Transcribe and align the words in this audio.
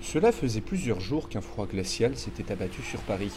Cela 0.00 0.32
faisait 0.32 0.62
plusieurs 0.62 1.00
jours 1.00 1.28
qu'un 1.28 1.42
froid 1.42 1.66
glacial 1.66 2.16
s'était 2.16 2.50
abattu 2.50 2.82
sur 2.82 3.00
Paris. 3.00 3.32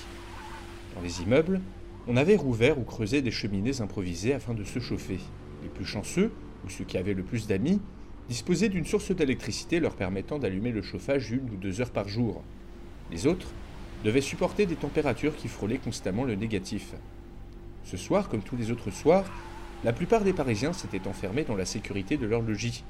Dans 0.96 1.02
les 1.02 1.22
immeubles, 1.22 1.62
on 2.08 2.16
avait 2.16 2.38
rouvert 2.38 2.80
ou 2.80 2.84
creusé 2.84 3.22
des 3.22 3.32
cheminées 3.32 3.82
improvisées 3.82 4.34
afin 4.34 4.54
de 4.54 4.64
se 4.64 4.80
chauffer. 4.80 5.20
Les 5.62 5.70
plus 5.70 5.86
chanceux, 5.86 6.32
ou 6.66 6.70
ceux 6.70 6.86
qui 6.86 6.98
avaient 6.98 7.14
le 7.14 7.24
plus 7.24 7.48
d'amis, 7.48 7.82
disposaient 8.30 8.70
d'une 8.70 8.86
source 8.86 9.12
d'électricité 9.12 9.82
leur 9.82 9.96
permettant 9.96 10.40
d'allumer 10.40 10.72
le 10.72 10.82
chauffage 10.82 11.32
une 11.32 11.50
ou 11.50 11.58
deux 11.58 11.82
heures 11.82 11.92
par 11.92 12.08
jour. 12.08 12.42
Les 13.12 13.28
autres 13.28 13.48
devaient 14.06 14.22
supporter 14.22 14.66
des 14.66 14.76
températures 14.76 15.36
qui 15.36 15.50
frôlaient 15.50 15.78
constamment 15.78 16.24
le 16.24 16.36
négatif. 16.36 16.94
Ce 17.84 17.98
soir, 17.98 18.30
comme 18.30 18.42
tous 18.42 18.56
les 18.56 18.72
autres 18.72 18.92
soirs, 18.92 19.26
la 19.84 19.92
plupart 19.92 20.24
des 20.24 20.34
Parisiens 20.34 20.72
s'étaient 20.72 21.08
enfermés 21.08 21.44
dans 21.44 21.56
la 21.56 21.66
sécurité 21.66 22.16
de 22.16 22.26
leur 22.26 22.42
logis, 22.42 22.86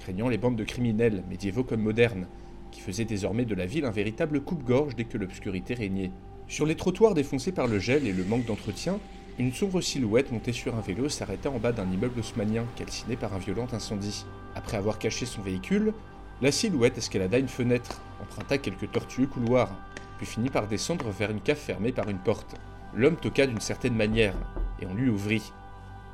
craignant 0.00 0.30
les 0.30 0.38
bandes 0.38 0.56
de 0.56 0.64
criminels, 0.64 1.22
médiévaux 1.28 1.64
comme 1.64 1.82
modernes, 1.82 2.26
qui 2.70 2.80
faisaient 2.80 3.04
désormais 3.04 3.44
de 3.44 3.54
la 3.54 3.66
ville 3.66 3.84
un 3.84 3.90
véritable 3.90 4.40
coupe-gorge 4.40 4.96
dès 4.96 5.04
que 5.04 5.18
l'obscurité 5.18 5.74
régnait. 5.74 6.12
Sur 6.46 6.66
les 6.66 6.76
trottoirs 6.76 7.14
défoncés 7.14 7.52
par 7.52 7.66
le 7.66 7.78
gel 7.78 8.06
et 8.06 8.12
le 8.12 8.24
manque 8.24 8.46
d'entretien, 8.46 8.98
une 9.38 9.52
sombre 9.52 9.80
silhouette 9.80 10.32
montée 10.32 10.52
sur 10.52 10.74
un 10.74 10.80
vélo 10.80 11.08
s'arrêta 11.08 11.50
en 11.50 11.58
bas 11.58 11.72
d'un 11.72 11.90
immeuble 11.90 12.20
haussmanien 12.20 12.64
calciné 12.76 13.16
par 13.16 13.34
un 13.34 13.38
violent 13.38 13.68
incendie. 13.72 14.24
Après 14.54 14.76
avoir 14.76 14.98
caché 14.98 15.26
son 15.26 15.42
véhicule, 15.42 15.92
la 16.40 16.50
silhouette 16.50 16.98
escalada 16.98 17.38
une 17.38 17.48
fenêtre, 17.48 18.00
emprunta 18.20 18.58
quelques 18.58 18.90
tortueux 18.90 19.26
couloirs, 19.26 19.70
puis 20.16 20.26
finit 20.26 20.50
par 20.50 20.66
descendre 20.66 21.10
vers 21.10 21.30
une 21.30 21.40
cave 21.40 21.56
fermée 21.56 21.92
par 21.92 22.08
une 22.08 22.18
porte. 22.18 22.56
L'homme 22.94 23.16
toqua 23.16 23.46
d'une 23.46 23.60
certaine 23.60 23.94
manière, 23.94 24.34
et 24.80 24.86
on 24.86 24.94
lui 24.94 25.08
ouvrit. 25.08 25.52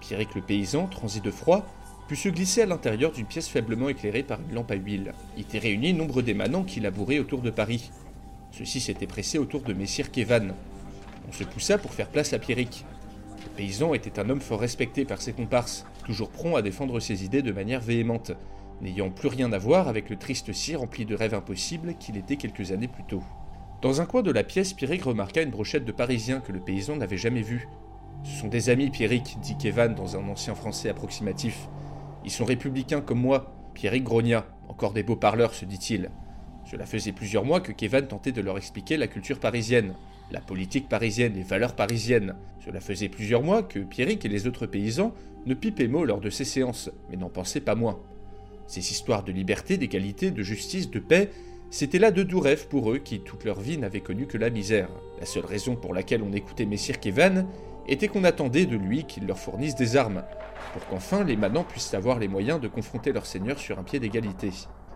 Pierrick 0.00 0.34
le 0.34 0.42
paysan, 0.42 0.86
transi 0.86 1.20
de 1.20 1.30
froid, 1.30 1.64
put 2.08 2.16
se 2.16 2.28
glisser 2.28 2.62
à 2.62 2.66
l'intérieur 2.66 3.12
d'une 3.12 3.26
pièce 3.26 3.48
faiblement 3.48 3.88
éclairée 3.88 4.22
par 4.22 4.38
une 4.40 4.54
lampe 4.54 4.70
à 4.70 4.74
huile. 4.74 5.12
Y 5.36 5.40
étaient 5.40 5.58
réunis 5.58 5.94
nombre 5.94 6.22
d'émanants 6.22 6.64
qui 6.64 6.80
labouraient 6.80 7.18
autour 7.18 7.40
de 7.40 7.50
Paris. 7.50 7.90
Ceux-ci 8.52 8.80
s'étaient 8.80 9.06
pressés 9.06 9.38
autour 9.38 9.62
de 9.62 9.72
Messire 9.72 10.10
Kévan. 10.10 10.48
On 11.28 11.32
se 11.32 11.44
poussa 11.44 11.78
pour 11.78 11.92
faire 11.92 12.08
place 12.08 12.32
à 12.32 12.38
Pierrick. 12.38 12.84
Le 13.42 13.50
paysan 13.56 13.94
était 13.94 14.18
un 14.18 14.28
homme 14.28 14.40
fort 14.40 14.60
respecté 14.60 15.04
par 15.04 15.20
ses 15.20 15.32
comparses, 15.32 15.86
toujours 16.04 16.30
prompt 16.30 16.56
à 16.56 16.62
défendre 16.62 17.00
ses 17.00 17.24
idées 17.24 17.42
de 17.42 17.52
manière 17.52 17.80
véhémente, 17.80 18.32
n'ayant 18.80 19.10
plus 19.10 19.28
rien 19.28 19.52
à 19.52 19.58
voir 19.58 19.88
avec 19.88 20.10
le 20.10 20.16
triste 20.16 20.52
cire 20.52 20.80
rempli 20.80 21.06
de 21.06 21.14
rêves 21.14 21.34
impossibles 21.34 21.94
qu'il 21.98 22.16
était 22.16 22.36
quelques 22.36 22.72
années 22.72 22.88
plus 22.88 23.04
tôt. 23.04 23.22
Dans 23.82 24.00
un 24.00 24.06
coin 24.06 24.22
de 24.22 24.30
la 24.30 24.44
pièce, 24.44 24.72
Pierrick 24.72 25.04
remarqua 25.04 25.42
une 25.42 25.50
brochette 25.50 25.84
de 25.84 25.92
Parisiens 25.92 26.40
que 26.40 26.52
le 26.52 26.60
paysan 26.60 26.96
n'avait 26.96 27.16
jamais 27.16 27.42
vue. 27.42 27.68
Ce 28.24 28.40
sont 28.40 28.48
des 28.48 28.70
amis, 28.70 28.90
Pierrick, 28.90 29.36
dit 29.42 29.56
Kévan 29.56 29.90
dans 29.90 30.16
un 30.16 30.28
ancien 30.28 30.54
français 30.54 30.88
approximatif. 30.88 31.68
Ils 32.24 32.30
sont 32.30 32.44
républicains 32.44 33.00
comme 33.00 33.20
moi. 33.20 33.54
Pierrick 33.74 34.04
grogna. 34.04 34.46
Encore 34.68 34.92
des 34.92 35.02
beaux 35.02 35.16
parleurs, 35.16 35.54
se 35.54 35.64
dit-il. 35.64 36.10
Cela 36.64 36.86
faisait 36.86 37.12
plusieurs 37.12 37.44
mois 37.44 37.60
que 37.60 37.72
Kévan 37.72 38.02
tentait 38.02 38.32
de 38.32 38.40
leur 38.40 38.56
expliquer 38.56 38.96
la 38.96 39.06
culture 39.06 39.38
parisienne, 39.38 39.94
la 40.30 40.40
politique 40.40 40.88
parisienne, 40.88 41.34
les 41.34 41.42
valeurs 41.42 41.76
parisiennes. 41.76 42.34
Cela 42.64 42.80
faisait 42.80 43.10
plusieurs 43.10 43.42
mois 43.42 43.62
que 43.62 43.80
Pierrick 43.80 44.24
et 44.24 44.28
les 44.28 44.46
autres 44.46 44.66
paysans 44.66 45.12
ne 45.44 45.54
pipaient 45.54 45.88
mot 45.88 46.06
lors 46.06 46.20
de 46.20 46.30
ces 46.30 46.44
séances, 46.44 46.90
mais 47.10 47.16
n'en 47.16 47.28
pensaient 47.28 47.60
pas 47.60 47.74
moins. 47.74 48.00
Ces 48.66 48.92
histoires 48.92 49.24
de 49.24 49.32
liberté, 49.32 49.76
d'égalité, 49.76 50.30
de 50.30 50.42
justice, 50.42 50.90
de 50.90 51.00
paix, 51.00 51.30
c'était 51.70 51.98
là 51.98 52.10
de 52.10 52.22
doux 52.22 52.40
rêves 52.40 52.68
pour 52.68 52.92
eux 52.92 52.98
qui, 52.98 53.20
toute 53.20 53.44
leur 53.44 53.60
vie, 53.60 53.76
n'avaient 53.76 54.00
connu 54.00 54.26
que 54.26 54.38
la 54.38 54.48
misère. 54.48 54.88
La 55.20 55.26
seule 55.26 55.44
raison 55.44 55.76
pour 55.76 55.92
laquelle 55.92 56.22
on 56.22 56.32
écoutait 56.32 56.64
Messire 56.64 57.00
Kévan 57.00 57.46
était 57.86 58.08
qu'on 58.08 58.24
attendait 58.24 58.66
de 58.66 58.76
lui 58.76 59.04
qu'il 59.04 59.26
leur 59.26 59.38
fournisse 59.38 59.74
des 59.74 59.96
armes, 59.96 60.24
pour 60.72 60.86
qu'enfin 60.86 61.24
les 61.24 61.36
manants 61.36 61.64
puissent 61.64 61.94
avoir 61.94 62.18
les 62.18 62.28
moyens 62.28 62.60
de 62.60 62.68
confronter 62.68 63.12
leur 63.12 63.26
seigneur 63.26 63.58
sur 63.58 63.78
un 63.78 63.82
pied 63.84 64.00
d'égalité. 64.00 64.50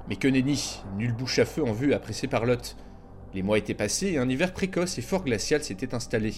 Mais 0.09 0.17
que 0.17 0.29
nenni, 0.29 0.81
nulle 0.97 1.13
bouche 1.13 1.39
à 1.39 1.45
feu 1.45 1.63
en 1.65 1.73
vue 1.73 1.93
appréciée 1.93 2.29
par 2.29 2.47
Lot. 2.47 2.77
Les 3.35 3.43
mois 3.43 3.59
étaient 3.59 3.75
passés 3.75 4.13
et 4.13 4.19
un 4.19 4.29
hiver 4.29 4.53
précoce 4.53 4.99
et 4.99 5.03
fort 5.03 5.25
glacial 5.25 5.63
s'était 5.63 5.95
installé. 5.95 6.35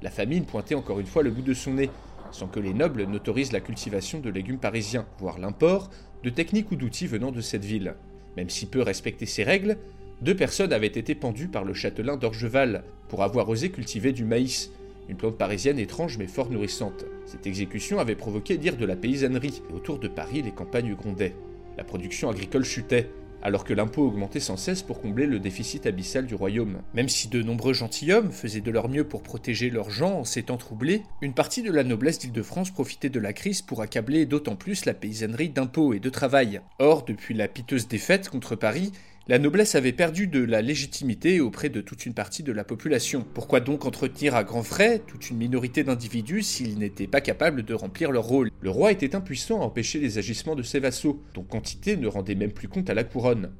La 0.00 0.10
famine 0.10 0.46
pointait 0.46 0.74
encore 0.74 0.98
une 0.98 1.06
fois 1.06 1.22
le 1.22 1.30
bout 1.30 1.42
de 1.42 1.54
son 1.54 1.74
nez, 1.74 1.90
sans 2.30 2.48
que 2.48 2.60
les 2.60 2.72
nobles 2.72 3.04
n'autorisent 3.04 3.52
la 3.52 3.60
cultivation 3.60 4.18
de 4.18 4.30
légumes 4.30 4.58
parisiens, 4.58 5.06
voire 5.18 5.38
l'import 5.38 5.90
de 6.24 6.30
techniques 6.30 6.70
ou 6.70 6.76
d'outils 6.76 7.06
venant 7.06 7.30
de 7.32 7.40
cette 7.40 7.64
ville. 7.64 7.94
Même 8.36 8.48
si 8.48 8.66
peu 8.66 8.80
respectaient 8.80 9.26
ces 9.26 9.44
règles, 9.44 9.76
deux 10.22 10.34
personnes 10.34 10.72
avaient 10.72 10.86
été 10.86 11.14
pendues 11.14 11.48
par 11.48 11.64
le 11.64 11.74
châtelain 11.74 12.16
d'Orgeval 12.16 12.84
pour 13.08 13.22
avoir 13.22 13.48
osé 13.48 13.70
cultiver 13.70 14.12
du 14.12 14.24
maïs, 14.24 14.70
une 15.08 15.16
plante 15.16 15.38
parisienne 15.38 15.78
étrange 15.78 16.18
mais 16.18 16.26
fort 16.26 16.50
nourrissante. 16.50 17.04
Cette 17.26 17.46
exécution 17.46 17.98
avait 17.98 18.14
provoqué 18.14 18.58
dire 18.58 18.76
de 18.76 18.86
la 18.86 18.96
paysannerie, 18.96 19.62
et 19.70 19.72
autour 19.74 19.98
de 19.98 20.08
Paris 20.08 20.42
les 20.42 20.52
campagnes 20.52 20.94
grondaient. 20.94 21.34
La 21.76 21.84
production 21.84 22.28
agricole 22.28 22.64
chutait, 22.64 23.08
alors 23.42 23.64
que 23.64 23.74
l'impôt 23.74 24.06
augmentait 24.06 24.40
sans 24.40 24.56
cesse 24.56 24.82
pour 24.82 25.00
combler 25.00 25.26
le 25.26 25.40
déficit 25.40 25.86
abyssal 25.86 26.26
du 26.26 26.34
royaume. 26.34 26.80
Même 26.94 27.08
si 27.08 27.28
de 27.28 27.42
nombreux 27.42 27.72
gentilshommes 27.72 28.30
faisaient 28.30 28.60
de 28.60 28.70
leur 28.70 28.88
mieux 28.88 29.04
pour 29.04 29.22
protéger 29.22 29.68
leurs 29.68 29.90
gens 29.90 30.20
en 30.20 30.24
s'étant 30.24 30.56
troublés, 30.56 31.02
une 31.20 31.34
partie 31.34 31.62
de 31.62 31.72
la 31.72 31.82
noblesse 31.82 32.20
d'Île-de-France 32.20 32.70
profitait 32.70 33.08
de 33.08 33.18
la 33.18 33.32
crise 33.32 33.60
pour 33.60 33.82
accabler 33.82 34.26
d'autant 34.26 34.54
plus 34.54 34.84
la 34.84 34.94
paysannerie 34.94 35.48
d'impôts 35.48 35.92
et 35.92 35.98
de 35.98 36.10
travail. 36.10 36.60
Or, 36.78 37.04
depuis 37.04 37.34
la 37.34 37.48
piteuse 37.48 37.88
défaite 37.88 38.28
contre 38.28 38.54
Paris, 38.54 38.92
la 39.28 39.38
noblesse 39.38 39.76
avait 39.76 39.92
perdu 39.92 40.26
de 40.26 40.42
la 40.42 40.62
légitimité 40.62 41.40
auprès 41.40 41.68
de 41.68 41.80
toute 41.80 42.06
une 42.06 42.14
partie 42.14 42.42
de 42.42 42.50
la 42.50 42.64
population. 42.64 43.24
Pourquoi 43.34 43.60
donc 43.60 43.84
entretenir 43.84 44.34
à 44.34 44.42
grands 44.42 44.64
frais 44.64 45.00
toute 45.06 45.30
une 45.30 45.36
minorité 45.36 45.84
d'individus 45.84 46.42
s'ils 46.42 46.76
n'étaient 46.76 47.06
pas 47.06 47.20
capables 47.20 47.62
de 47.62 47.74
remplir 47.74 48.10
leur 48.10 48.24
rôle? 48.24 48.50
Le 48.60 48.70
roi 48.70 48.90
était 48.90 49.14
impuissant 49.14 49.60
à 49.60 49.64
empêcher 49.64 50.00
les 50.00 50.18
agissements 50.18 50.56
de 50.56 50.64
ses 50.64 50.80
vassaux, 50.80 51.22
dont 51.34 51.44
quantité 51.44 51.96
ne 51.96 52.08
rendait 52.08 52.34
même 52.34 52.52
plus 52.52 52.66
compte 52.66 52.90
à 52.90 52.94
la 52.94 53.04
couronne. 53.04 53.52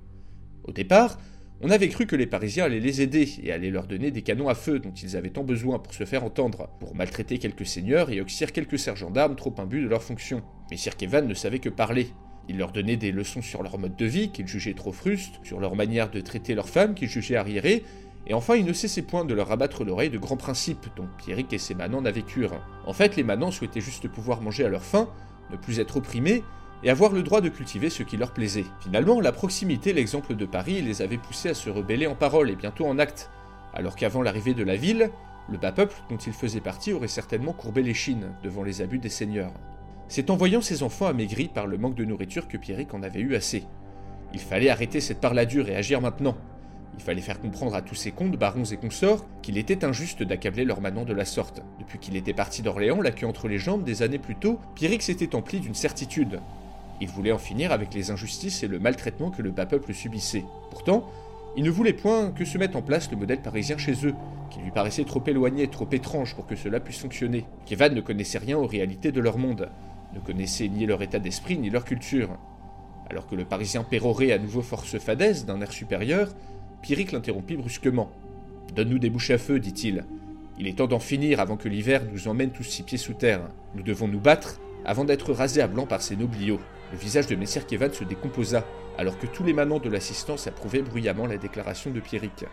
Au 0.65 0.73
départ, 0.73 1.19
on 1.61 1.71
avait 1.71 1.89
cru 1.89 2.07
que 2.07 2.17
les 2.17 2.27
Parisiens 2.27 2.65
allaient 2.65 2.81
les 2.81 3.01
aider 3.01 3.29
et 3.41 3.53
allaient 3.53 3.71
leur 3.71 3.87
donner 3.87 4.11
des 4.11 4.23
canons 4.23 4.49
à 4.49 4.57
feu 4.57 4.81
dont 4.81 4.93
ils 4.93 5.17
avaient 5.17 5.31
tant 5.31 5.45
besoin 5.45 5.79
pour 5.79 5.95
se 5.95 6.05
faire 6.05 6.25
entendre, 6.25 6.71
pour 6.81 6.97
maltraiter 6.97 7.39
quelques 7.39 7.67
seigneurs 7.67 8.11
et 8.11 8.21
oxyre 8.21 8.51
quelques 8.51 8.81
sergents 8.81 9.13
d'armes 9.13 9.37
trop 9.37 9.55
imbus 9.59 9.81
de 9.81 9.87
leurs 9.87 10.03
fonctions. 10.03 10.43
Mais 10.73 10.77
Sir 10.77 10.97
Kevin 10.97 11.27
ne 11.27 11.35
savait 11.35 11.61
que 11.61 11.69
parler, 11.69 12.09
il 12.49 12.59
leur 12.59 12.73
donnait 12.73 12.97
des 12.97 13.13
leçons 13.13 13.43
sur 13.43 13.63
leur 13.63 13.79
mode 13.79 13.97
de 13.97 14.07
vie, 14.07 14.31
qu'ils 14.31 14.49
jugeaient 14.49 14.75
trop 14.75 14.93
frustes, 14.93 15.41
sur 15.43 15.61
leur 15.61 15.77
manière 15.77 16.11
de 16.11 16.21
traiter 16.21 16.55
leurs 16.55 16.69
femmes, 16.69 16.95
qu'ils 16.95 17.09
jugeaient 17.09 17.37
arriérées, 17.37 17.85
et 18.27 18.35
enfin 18.35 18.55
il 18.55 18.65
ne 18.65 18.73
cessait 18.73 19.03
point 19.03 19.25
de 19.25 19.35
leur 19.35 19.51
abattre 19.51 19.85
l'oreille 19.85 20.11
de 20.11 20.19
grands 20.19 20.37
principes 20.37 20.87
dont 20.97 21.09
Pierrick 21.19 21.53
et 21.53 21.59
ses 21.59 21.75
manants 21.75 22.03
n'avaient 22.03 22.23
cure. 22.23 22.61
En 22.87 22.93
fait, 22.93 23.17
les 23.17 23.25
manants 23.25 23.51
souhaitaient 23.51 23.81
juste 23.81 24.09
pouvoir 24.09 24.41
manger 24.41 24.65
à 24.65 24.69
leur 24.69 24.85
faim, 24.85 25.09
ne 25.51 25.57
plus 25.57 25.81
être 25.81 25.97
opprimés, 25.97 26.43
et 26.85 26.91
avoir 26.91 27.13
le 27.13 27.23
droit 27.23 27.41
de 27.41 27.49
cultiver 27.49 27.91
ce 27.91 28.03
qui 28.03 28.17
leur 28.17 28.33
plaisait. 28.33 28.65
Finalement, 28.81 29.21
la 29.21 29.33
proximité 29.33 29.93
l'exemple 29.93 30.35
de 30.35 30.47
Paris 30.47 30.83
les 30.83 31.01
avait 31.01 31.19
poussés 31.19 31.51
à 31.51 31.55
se 31.55 31.71
rebeller 31.71 32.07
en 32.07 32.15
parole 32.15 32.51
et 32.51 32.57
bientôt 32.57 32.87
en 32.87 32.99
acte, 32.99 33.31
alors 33.73 33.97
qu'avant 33.97 34.23
l'arrivée 34.23 34.55
de 34.55 34.65
la 34.65 34.77
ville, 34.77 35.11
le 35.49 35.59
bas 35.59 35.73
peuple 35.73 35.97
dont 36.11 36.17
ils 36.17 36.33
faisaient 36.33 36.61
partie 36.61 36.93
aurait 36.93 37.09
certainement 37.09 37.53
courbé 37.53 37.83
les 37.83 37.95
chines 37.95 38.33
devant 38.43 38.63
les 38.63 38.81
abus 38.83 38.99
des 38.99 39.09
seigneurs. 39.09 39.53
C'est 40.15 40.29
en 40.29 40.37
voyant 40.37 40.61
ses 40.61 40.83
enfants 40.83 41.07
amaigris 41.07 41.49
par 41.49 41.67
le 41.67 41.79
manque 41.79 41.95
de 41.95 42.05
nourriture 42.05 42.47
que 42.47 42.59
Pierrick 42.59 42.93
en 42.93 43.03
avait 43.03 43.21
eu 43.21 43.35
assez. 43.35 43.65
Il 44.35 44.41
fallait 44.41 44.69
arrêter 44.69 45.01
cette 45.01 45.23
parladure 45.23 45.71
et 45.71 45.75
agir 45.75 46.03
maintenant. 46.03 46.37
Il 46.99 47.03
fallait 47.03 47.23
faire 47.23 47.41
comprendre 47.41 47.75
à 47.75 47.81
tous 47.81 47.95
ses 47.95 48.11
comtes, 48.11 48.37
barons 48.37 48.67
et 48.67 48.77
consorts 48.77 49.25
qu'il 49.41 49.57
était 49.57 49.87
injuste 49.87 50.23
d'accabler 50.23 50.67
leurs 50.67 50.83
manants 50.83 51.07
de 51.07 51.15
la 51.15 51.25
sorte. 51.25 51.63
Depuis 51.79 51.99
qu'il 51.99 52.15
était 52.15 52.35
parti 52.35 52.61
d'Orléans, 52.61 53.01
la 53.01 53.11
queue 53.11 53.27
entre 53.27 53.49
les 53.49 53.57
jambes, 53.57 53.85
des 53.85 54.03
années 54.03 54.19
plus 54.19 54.35
tôt, 54.35 54.59
Pierrick 54.75 55.01
s'était 55.01 55.35
empli 55.35 55.61
d'une 55.61 55.75
certitude. 55.75 56.41
Il 57.01 57.09
voulait 57.09 57.33
en 57.33 57.39
finir 57.39 57.73
avec 57.73 57.95
les 57.95 58.11
injustices 58.11 58.63
et 58.63 58.69
le 58.69 58.79
maltraitement 58.79 59.31
que 59.31 59.41
le 59.41 59.51
bas 59.51 59.65
peuple 59.65 59.95
subissait. 59.95 60.45
Pourtant, 60.71 61.09
il 61.57 61.65
ne 61.65 61.71
voulait 61.71 61.95
point 61.95 62.33
que 62.33 62.45
se 62.45 62.59
mette 62.59 62.77
en 62.77 62.83
place 62.83 63.11
le 63.11 63.17
modèle 63.17 63.41
parisien 63.41 63.79
chez 63.79 64.07
eux, 64.07 64.15
qui 64.51 64.61
lui 64.61 64.73
paraissait 64.73 65.05
trop 65.05 65.23
éloigné, 65.27 65.69
trop 65.69 65.89
étrange 65.91 66.35
pour 66.35 66.47
que 66.47 66.55
cela 66.55 66.81
puisse 66.81 66.99
fonctionner. 66.99 67.47
Kevan 67.65 67.95
ne 67.95 68.03
connaissait 68.03 68.37
rien 68.37 68.59
aux 68.59 68.67
réalités 68.67 69.11
de 69.11 69.21
leur 69.23 69.39
monde 69.39 69.71
ne 70.15 70.21
connaissaient 70.21 70.69
ni 70.69 70.87
leur 70.87 71.03
état 71.03 71.19
d'esprit 71.19 71.59
ni 71.59 71.71
leur 71.71 71.85
culture. 71.85 72.31
Alors 73.11 73.27
que 73.27 73.35
le 73.35 73.45
Parisien 73.45 73.85
pérorait 73.85 74.33
à 74.33 74.39
nouveau 74.39 74.63
force 74.63 74.99
fadaise 74.99 75.45
d'un 75.45 75.61
air 75.61 75.73
supérieur, 75.73 76.29
Pierrick 76.83 77.13
l'interrompit 77.13 77.57
brusquement. 77.57 78.11
Donne-nous 78.75 78.99
des 78.99 79.11
bouches 79.11 79.31
à 79.31 79.39
feu, 79.39 79.61
dit-il. 79.61 80.05
Il 80.59 80.67
est 80.67 80.79
temps 80.79 80.87
d'en 80.87 80.99
finir 80.99 81.41
avant 81.41 81.57
que 81.57 81.69
l'hiver 81.69 82.03
nous 82.13 82.29
emmène 82.29 82.51
tous 82.51 82.63
six 82.63 82.83
pieds 82.83 82.99
sous 82.99 83.15
terre. 83.15 83.41
Nous 83.75 83.83
devons 83.83 84.09
nous 84.09 84.21
battre 84.21 84.61
avant 84.85 85.05
d'être 85.05 85.33
rasés 85.33 85.63
à 85.63 85.67
blanc 85.67 85.87
par 85.87 86.03
ces 86.03 86.17
nobliaux. 86.17 86.61
Le 86.93 86.99
visage 86.99 87.27
de 87.27 87.37
Messire 87.37 87.67
Kevan 87.67 87.93
se 87.93 88.05
décomposa, 88.05 88.65
alors 88.99 89.19
que 89.19 89.27
tous 89.27 89.45
les 89.45 89.53
manants 89.53 89.79
de 89.79 89.89
l'assistance 89.89 90.47
approuvaient 90.47 90.83
bruyamment 90.83 91.27
la 91.27 91.39
déclaration 91.39 91.91
de 91.91 92.01
Pierrick. 92.01 92.45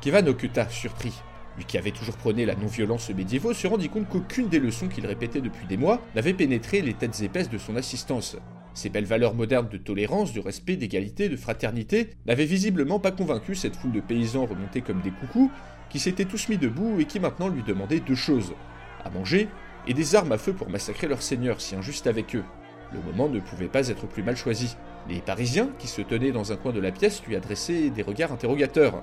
Kevan 0.00 0.28
occulta, 0.28 0.68
surpris. 0.68 1.14
Lui 1.56 1.64
qui 1.64 1.76
avait 1.76 1.90
toujours 1.90 2.16
prôné 2.16 2.46
la 2.46 2.54
non-violence 2.54 3.10
médiévaux 3.10 3.52
se 3.52 3.66
rendit 3.66 3.88
compte 3.88 4.08
qu'aucune 4.08 4.48
des 4.48 4.58
leçons 4.58 4.88
qu'il 4.88 5.06
répétait 5.06 5.40
depuis 5.40 5.66
des 5.66 5.76
mois 5.76 6.00
n'avait 6.14 6.32
pénétré 6.32 6.80
les 6.80 6.94
têtes 6.94 7.20
épaisses 7.20 7.50
de 7.50 7.58
son 7.58 7.76
assistance. 7.76 8.36
Ces 8.74 8.88
belles 8.88 9.04
valeurs 9.04 9.34
modernes 9.34 9.68
de 9.68 9.76
tolérance, 9.76 10.32
de 10.32 10.40
respect, 10.40 10.76
d'égalité, 10.76 11.28
de 11.28 11.36
fraternité 11.36 12.10
n'avaient 12.26 12.46
visiblement 12.46 12.98
pas 12.98 13.10
convaincu 13.10 13.54
cette 13.54 13.76
foule 13.76 13.92
de 13.92 14.00
paysans 14.00 14.46
remontés 14.46 14.80
comme 14.80 15.02
des 15.02 15.10
coucous, 15.10 15.50
qui 15.90 15.98
s'étaient 15.98 16.24
tous 16.24 16.48
mis 16.48 16.56
debout 16.56 16.98
et 17.00 17.04
qui 17.04 17.20
maintenant 17.20 17.48
lui 17.48 17.62
demandaient 17.62 18.00
deux 18.00 18.14
choses 18.14 18.54
à 19.04 19.10
manger 19.10 19.48
et 19.86 19.92
des 19.92 20.14
armes 20.14 20.32
à 20.32 20.38
feu 20.38 20.54
pour 20.54 20.70
massacrer 20.70 21.06
leur 21.06 21.20
seigneur 21.20 21.60
si 21.60 21.74
injuste 21.74 22.06
avec 22.06 22.34
eux. 22.34 22.44
Le 22.94 23.00
moment 23.00 23.28
ne 23.28 23.40
pouvait 23.40 23.68
pas 23.68 23.88
être 23.88 24.06
plus 24.06 24.22
mal 24.22 24.36
choisi. 24.36 24.76
Les 25.08 25.20
Parisiens, 25.20 25.70
qui 25.78 25.88
se 25.88 26.00
tenaient 26.00 26.32
dans 26.32 26.52
un 26.52 26.56
coin 26.56 26.72
de 26.72 26.80
la 26.80 26.92
pièce, 26.92 27.22
lui 27.26 27.36
adressaient 27.36 27.90
des 27.90 28.02
regards 28.02 28.32
interrogateurs. 28.32 29.02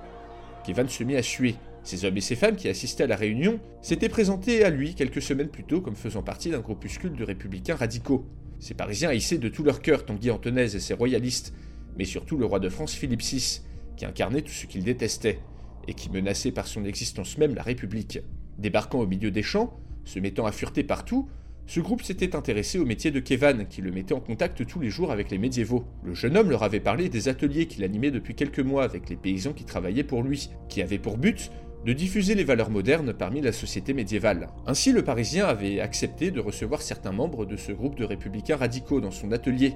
Kevan 0.64 0.88
se 0.88 1.04
mit 1.04 1.16
à 1.16 1.24
suer. 1.24 1.56
Ces 1.84 2.06
hommes 2.06 2.18
et 2.18 2.22
ces 2.22 2.36
femmes 2.36 2.56
qui 2.56 2.68
assistaient 2.68 3.04
à 3.04 3.08
la 3.08 3.16
réunion 3.16 3.60
s'étaient 3.82 4.10
présentés 4.10 4.64
à 4.64 4.70
lui 4.70 4.96
quelques 4.96 5.22
semaines 5.22 5.50
plus 5.50 5.64
tôt 5.64 5.82
comme 5.82 5.96
faisant 5.96 6.24
partie 6.24 6.50
d'un 6.50 6.60
groupuscule 6.60 7.14
de 7.14 7.24
républicains 7.24 7.76
radicaux. 7.76 8.26
Ces 8.60 8.74
Parisiens 8.74 9.10
haïssaient 9.10 9.38
de 9.38 9.50
tout 9.50 9.64
leur 9.64 9.82
cœur 9.82 10.06
Tanguy 10.06 10.32
Antonaise 10.32 10.76
et 10.76 10.80
ses 10.80 10.94
royalistes, 10.94 11.54
mais 11.98 12.06
surtout 12.06 12.38
le 12.38 12.46
roi 12.46 12.60
de 12.60 12.70
France 12.70 12.94
Philippe 12.94 13.22
VI, 13.22 13.62
qui 13.96 14.06
incarnait 14.06 14.42
tout 14.42 14.52
ce 14.52 14.66
qu'ils 14.66 14.84
détestaient, 14.84 15.40
et 15.88 15.94
qui 15.94 16.10
menaçait 16.12 16.52
par 16.52 16.68
son 16.68 16.86
existence 16.86 17.38
même 17.38 17.56
la 17.56 17.64
République. 17.64 18.20
Débarquant 18.58 19.00
au 19.00 19.08
milieu 19.08 19.32
des 19.32 19.44
champs, 19.44 19.80
se 20.04 20.20
mettant 20.20 20.46
à 20.46 20.52
fureter 20.52 20.84
partout, 20.84 21.30
ce 21.66 21.80
groupe 21.80 22.02
s'était 22.02 22.36
intéressé 22.36 22.80
au 22.80 22.86
métier 22.86 23.12
de 23.12 23.20
Kevan, 23.20 23.68
qui 23.68 23.82
le 23.82 23.92
mettait 23.92 24.14
en 24.16 24.20
contact 24.20 24.66
tous 24.66 24.80
les 24.80 24.90
jours 24.90 25.12
avec 25.12 25.30
les 25.30 25.38
médiévaux. 25.38 25.86
Le 26.04 26.16
jeune 26.16 26.36
homme 26.36 26.50
leur 26.50 26.64
avait 26.64 26.80
parlé 26.80 27.10
des 27.10 27.28
ateliers 27.28 27.68
qu'il 27.68 27.84
animait 27.84 28.12
depuis 28.12 28.34
quelques 28.34 28.60
mois 28.60 28.84
avec 28.84 29.08
les 29.08 29.16
paysans 29.16 29.54
qui 29.54 29.66
travaillaient 29.66 30.04
pour 30.04 30.24
lui, 30.24 30.50
qui 30.68 30.82
avaient 30.82 30.98
pour 30.98 31.18
but 31.18 31.52
de 31.86 31.94
diffuser 31.94 32.36
les 32.36 32.44
valeurs 32.44 32.70
modernes 32.70 33.14
parmi 33.14 33.42
la 33.42 33.52
société 33.52 33.94
médiévale. 33.94 34.50
Ainsi, 34.68 34.92
le 34.92 35.04
Parisien 35.04 35.46
avait 35.46 35.80
accepté 35.80 36.32
de 36.32 36.40
recevoir 36.40 36.82
certains 36.82 37.12
membres 37.12 37.46
de 37.46 37.56
ce 37.56 37.72
groupe 37.72 37.96
de 37.96 38.04
républicains 38.04 38.58
radicaux 38.58 39.00
dans 39.00 39.12
son 39.12 39.32
atelier, 39.32 39.74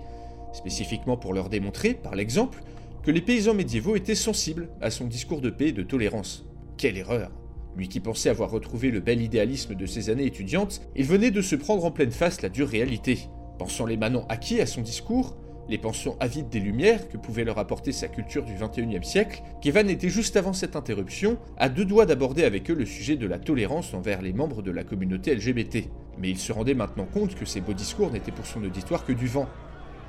spécifiquement 0.54 1.18
pour 1.18 1.34
leur 1.34 1.50
démontrer, 1.50 1.94
par 1.94 2.16
l'exemple, 2.16 2.62
que 3.04 3.12
les 3.12 3.22
paysans 3.22 3.54
médiévaux 3.54 3.96
étaient 3.96 4.16
sensibles 4.16 4.70
à 4.82 4.90
son 4.90 5.08
discours 5.08 5.42
de 5.42 5.50
paix 5.50 5.70
et 5.70 5.74
de 5.74 5.84
tolérance. 5.84 6.46
Quelle 6.78 6.98
erreur 6.98 7.32
Lui 7.76 7.88
qui 7.88 8.00
pensait 8.00 8.30
avoir 8.30 8.52
retrouvé 8.52 8.92
le 8.92 9.00
bel 9.00 9.22
idéalisme 9.22 9.76
de 9.76 9.86
ses 9.86 10.10
années 10.10 10.26
étudiantes, 10.26 10.82
il 10.96 11.06
venait 11.06 11.32
de 11.32 11.42
se 11.42 11.56
prendre 11.56 11.86
en 11.86 11.92
pleine 11.92 12.12
face 12.12 12.42
la 12.42 12.50
dure 12.50 12.68
réalité. 12.68 13.20
Pensant 13.60 13.86
les 13.86 13.98
manants 13.98 14.26
acquis 14.30 14.62
à 14.62 14.66
son 14.66 14.82
discours, 14.82 15.36
les 15.70 15.78
pensions 15.78 16.18
avides 16.20 16.50
des 16.50 16.60
Lumières 16.60 17.08
que 17.08 17.18
pouvait 17.18 17.46
leur 17.46 17.58
apporter 17.58 17.92
sa 17.94 18.10
culture 18.10 18.44
du 18.44 18.54
XXIe 18.54 19.04
siècle, 19.04 19.42
Kevan 19.62 19.90
était 19.90 20.10
juste 20.10 20.36
avant 20.36 20.52
cette 20.52 20.76
interruption 20.76 21.38
à 21.58 21.70
deux 21.70 21.86
doigts 21.86 22.06
d'aborder 22.06 22.44
avec 22.44 22.70
eux 22.70 22.76
le 22.76 22.86
sujet 22.86 23.16
de 23.16 23.26
la 23.26 23.40
tolérance 23.40 23.94
envers 23.94 24.22
les 24.22 24.34
membres 24.34 24.62
de 24.62 24.72
la 24.72 24.84
communauté 24.84 25.34
LGBT. 25.34 25.90
Mais 26.18 26.30
il 26.30 26.38
se 26.38 26.52
rendait 26.52 26.74
maintenant 26.74 27.06
compte 27.06 27.36
que 27.36 27.46
ces 27.46 27.62
beaux 27.62 27.74
discours 27.74 28.12
n'étaient 28.12 28.32
pour 28.32 28.46
son 28.46 28.64
auditoire 28.64 29.06
que 29.06 29.14
du 29.14 29.28
vent. 29.28 29.48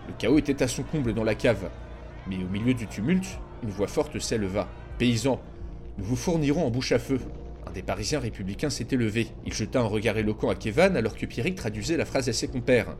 Le 0.08 0.14
chaos 0.18 0.38
était 0.38 0.62
à 0.62 0.68
son 0.68 0.82
comble 0.82 1.14
dans 1.14 1.24
la 1.24 1.34
cave. 1.36 1.70
Mais 2.28 2.36
au 2.36 2.48
milieu 2.48 2.74
du 2.74 2.86
tumulte, 2.86 3.38
une 3.62 3.70
voix 3.70 3.86
forte 3.86 4.18
s'éleva. 4.18 4.68
Paysans, 4.98 5.40
nous 5.98 6.04
vous 6.04 6.16
fournirons 6.16 6.66
en 6.66 6.70
bouche 6.70 6.92
à 6.92 6.98
feu. 6.98 7.20
Un 7.66 7.70
des 7.70 7.82
Parisiens 7.82 8.20
républicains 8.20 8.70
s'était 8.70 8.96
levé. 8.96 9.28
Il 9.46 9.52
jeta 9.52 9.80
un 9.80 9.86
regard 9.86 10.18
éloquent 10.18 10.50
à 10.50 10.56
Kevan 10.56 10.96
alors 10.96 11.16
que 11.16 11.26
Pierrick 11.26 11.54
traduisait 11.54 11.96
la 11.96 12.04
phrase 12.04 12.28
à 12.28 12.32
ses 12.32 12.48
compères. 12.48 12.96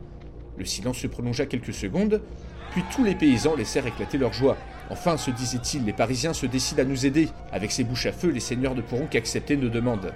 Le 0.57 0.65
silence 0.65 0.99
se 0.99 1.07
prolongea 1.07 1.45
quelques 1.45 1.73
secondes, 1.73 2.21
puis 2.71 2.83
tous 2.93 3.03
les 3.03 3.15
paysans 3.15 3.55
laissèrent 3.55 3.87
éclater 3.87 4.17
leur 4.17 4.33
joie. 4.33 4.57
Enfin, 4.89 5.17
se 5.17 5.31
disait-il, 5.31 5.85
les 5.85 5.93
Parisiens 5.93 6.33
se 6.33 6.45
décident 6.45 6.83
à 6.83 6.85
nous 6.85 7.05
aider. 7.05 7.29
Avec 7.51 7.71
ces 7.71 7.83
bouches 7.83 8.05
à 8.05 8.11
feu, 8.11 8.29
les 8.29 8.39
seigneurs 8.39 8.75
ne 8.75 8.81
pourront 8.81 9.07
qu'accepter 9.07 9.57
nos 9.57 9.69
demandes. 9.69 10.13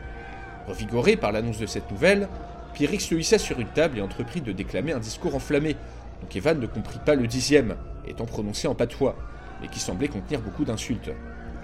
Revigoré 0.67 1.15
par 1.15 1.31
l'annonce 1.31 1.57
de 1.57 1.65
cette 1.65 1.89
nouvelle, 1.89 2.27
Pierrick 2.73 3.01
se 3.01 3.15
hissa 3.15 3.39
sur 3.39 3.59
une 3.59 3.67
table 3.67 3.97
et 3.97 4.01
entreprit 4.01 4.41
de 4.41 4.51
déclamer 4.51 4.93
un 4.93 4.99
discours 4.99 5.35
enflammé, 5.35 5.75
dont 6.21 6.27
Evan 6.35 6.59
ne 6.59 6.67
comprit 6.67 6.99
pas 7.03 7.15
le 7.15 7.25
dixième, 7.25 7.75
étant 8.07 8.25
prononcé 8.25 8.67
en 8.67 8.75
patois, 8.75 9.15
mais 9.61 9.67
qui 9.67 9.79
semblait 9.79 10.07
contenir 10.07 10.41
beaucoup 10.41 10.65
d'insultes. 10.65 11.11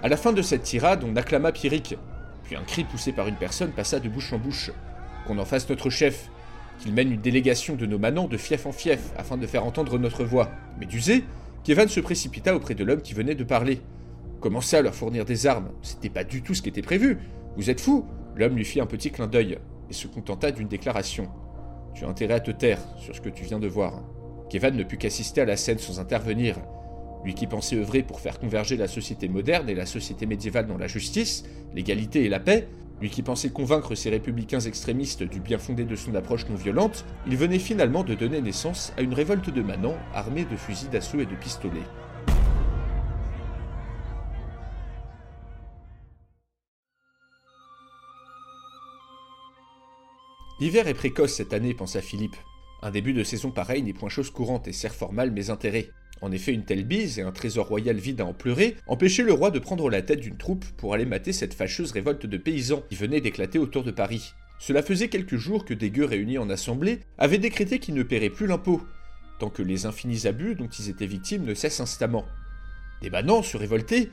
À 0.02 0.08
la 0.08 0.16
fin 0.16 0.32
de 0.32 0.42
cette 0.42 0.62
tirade, 0.62 1.04
on 1.04 1.14
acclama 1.16 1.52
Pierrick, 1.52 1.96
puis 2.44 2.56
un 2.56 2.62
cri 2.62 2.84
poussé 2.84 3.12
par 3.12 3.28
une 3.28 3.36
personne 3.36 3.70
passa 3.70 4.00
de 4.00 4.08
bouche 4.08 4.32
en 4.32 4.38
bouche. 4.38 4.70
Qu'on 5.26 5.38
en 5.38 5.44
fasse 5.44 5.68
notre 5.68 5.90
chef, 5.90 6.28
qu'il 6.78 6.92
mène 6.92 7.12
une 7.12 7.20
délégation 7.20 7.74
de 7.74 7.86
nos 7.86 7.98
manants 7.98 8.28
de 8.28 8.36
fief 8.36 8.66
en 8.66 8.72
fief 8.72 9.00
afin 9.16 9.36
de 9.36 9.46
faire 9.46 9.64
entendre 9.64 9.98
notre 9.98 10.24
voix. 10.24 10.50
Mais 10.78 10.86
d'user, 10.86 11.24
Kevan 11.64 11.88
se 11.88 12.00
précipita 12.00 12.54
auprès 12.54 12.74
de 12.74 12.84
l'homme 12.84 13.02
qui 13.02 13.14
venait 13.14 13.34
de 13.34 13.44
parler. 13.44 13.80
Commença 14.40 14.78
à 14.78 14.82
leur 14.82 14.94
fournir 14.94 15.24
des 15.24 15.46
armes. 15.46 15.70
C'était 15.82 16.10
pas 16.10 16.24
du 16.24 16.42
tout 16.42 16.54
ce 16.54 16.62
qui 16.62 16.68
était 16.68 16.82
prévu. 16.82 17.18
Vous 17.56 17.70
êtes 17.70 17.80
fou 17.80 18.04
L'homme 18.36 18.54
lui 18.54 18.64
fit 18.64 18.80
un 18.80 18.86
petit 18.86 19.10
clin 19.10 19.26
d'œil 19.26 19.58
et 19.88 19.92
se 19.94 20.06
contenta 20.06 20.50
d'une 20.50 20.68
déclaration. 20.68 21.28
Tu 21.94 22.04
as 22.04 22.08
intérêt 22.08 22.34
à 22.34 22.40
te 22.40 22.50
taire 22.50 22.80
sur 22.98 23.16
ce 23.16 23.20
que 23.20 23.30
tu 23.30 23.44
viens 23.44 23.58
de 23.58 23.66
voir. 23.66 24.02
Kevan 24.50 24.76
ne 24.76 24.84
put 24.84 24.98
qu'assister 24.98 25.40
à 25.40 25.46
la 25.46 25.56
scène 25.56 25.78
sans 25.78 25.98
intervenir. 25.98 26.56
Lui 27.24 27.34
qui 27.34 27.46
pensait 27.46 27.76
œuvrer 27.76 28.02
pour 28.02 28.20
faire 28.20 28.38
converger 28.38 28.76
la 28.76 28.86
société 28.86 29.28
moderne 29.28 29.68
et 29.68 29.74
la 29.74 29.86
société 29.86 30.26
médiévale 30.26 30.66
dans 30.66 30.76
la 30.76 30.86
justice, 30.86 31.44
l'égalité 31.74 32.24
et 32.24 32.28
la 32.28 32.38
paix, 32.38 32.68
lui 33.00 33.10
qui 33.10 33.22
pensait 33.22 33.50
convaincre 33.50 33.94
ces 33.94 34.10
républicains 34.10 34.60
extrémistes 34.60 35.22
du 35.22 35.40
bien 35.40 35.58
fondé 35.58 35.84
de 35.84 35.96
son 35.96 36.14
approche 36.14 36.48
non 36.48 36.56
violente, 36.56 37.04
il 37.26 37.36
venait 37.36 37.58
finalement 37.58 38.04
de 38.04 38.14
donner 38.14 38.40
naissance 38.40 38.92
à 38.96 39.02
une 39.02 39.14
révolte 39.14 39.50
de 39.50 39.62
manants 39.62 39.98
armés 40.14 40.44
de 40.44 40.56
fusils 40.56 40.90
d'assaut 40.90 41.20
et 41.20 41.26
de 41.26 41.34
pistolets. 41.34 41.80
L'hiver 50.58 50.88
est 50.88 50.94
précoce 50.94 51.34
cette 51.34 51.52
année, 51.52 51.74
pensa 51.74 52.00
Philippe. 52.00 52.36
Un 52.82 52.90
début 52.90 53.12
de 53.12 53.24
saison 53.24 53.50
pareil 53.50 53.82
n'est 53.82 53.92
point 53.92 54.08
chose 54.08 54.30
courante 54.30 54.68
et 54.68 54.72
sert 54.72 54.94
fort 54.94 55.12
mal 55.12 55.30
mes 55.30 55.50
intérêts. 55.50 55.90
En 56.22 56.32
effet, 56.32 56.52
une 56.52 56.64
telle 56.64 56.84
bise 56.84 57.18
et 57.18 57.22
un 57.22 57.32
trésor 57.32 57.68
royal 57.68 57.96
vide 57.96 58.20
à 58.20 58.26
en 58.26 58.32
pleurer 58.32 58.76
empêchaient 58.86 59.22
le 59.22 59.34
roi 59.34 59.50
de 59.50 59.58
prendre 59.58 59.90
la 59.90 60.02
tête 60.02 60.20
d'une 60.20 60.38
troupe 60.38 60.64
pour 60.76 60.94
aller 60.94 61.04
mater 61.04 61.32
cette 61.32 61.54
fâcheuse 61.54 61.92
révolte 61.92 62.26
de 62.26 62.38
paysans 62.38 62.82
qui 62.88 62.94
venait 62.94 63.20
d'éclater 63.20 63.58
autour 63.58 63.84
de 63.84 63.90
Paris. 63.90 64.32
Cela 64.58 64.82
faisait 64.82 65.08
quelques 65.08 65.36
jours 65.36 65.64
que 65.64 65.74
des 65.74 65.90
gueux 65.90 66.06
réunis 66.06 66.38
en 66.38 66.48
assemblée 66.48 67.00
avaient 67.18 67.38
décrété 67.38 67.78
qu'ils 67.78 67.94
ne 67.94 68.02
paieraient 68.02 68.30
plus 68.30 68.46
l'impôt, 68.46 68.82
tant 69.38 69.50
que 69.50 69.62
les 69.62 69.84
infinis 69.84 70.26
abus 70.26 70.54
dont 70.54 70.68
ils 70.68 70.88
étaient 70.88 71.06
victimes 71.06 71.44
ne 71.44 71.54
cessent 71.54 71.80
instamment. 71.80 72.24
Des 73.02 73.10
banans 73.10 73.42
se 73.42 73.58
révoltaient. 73.58 74.08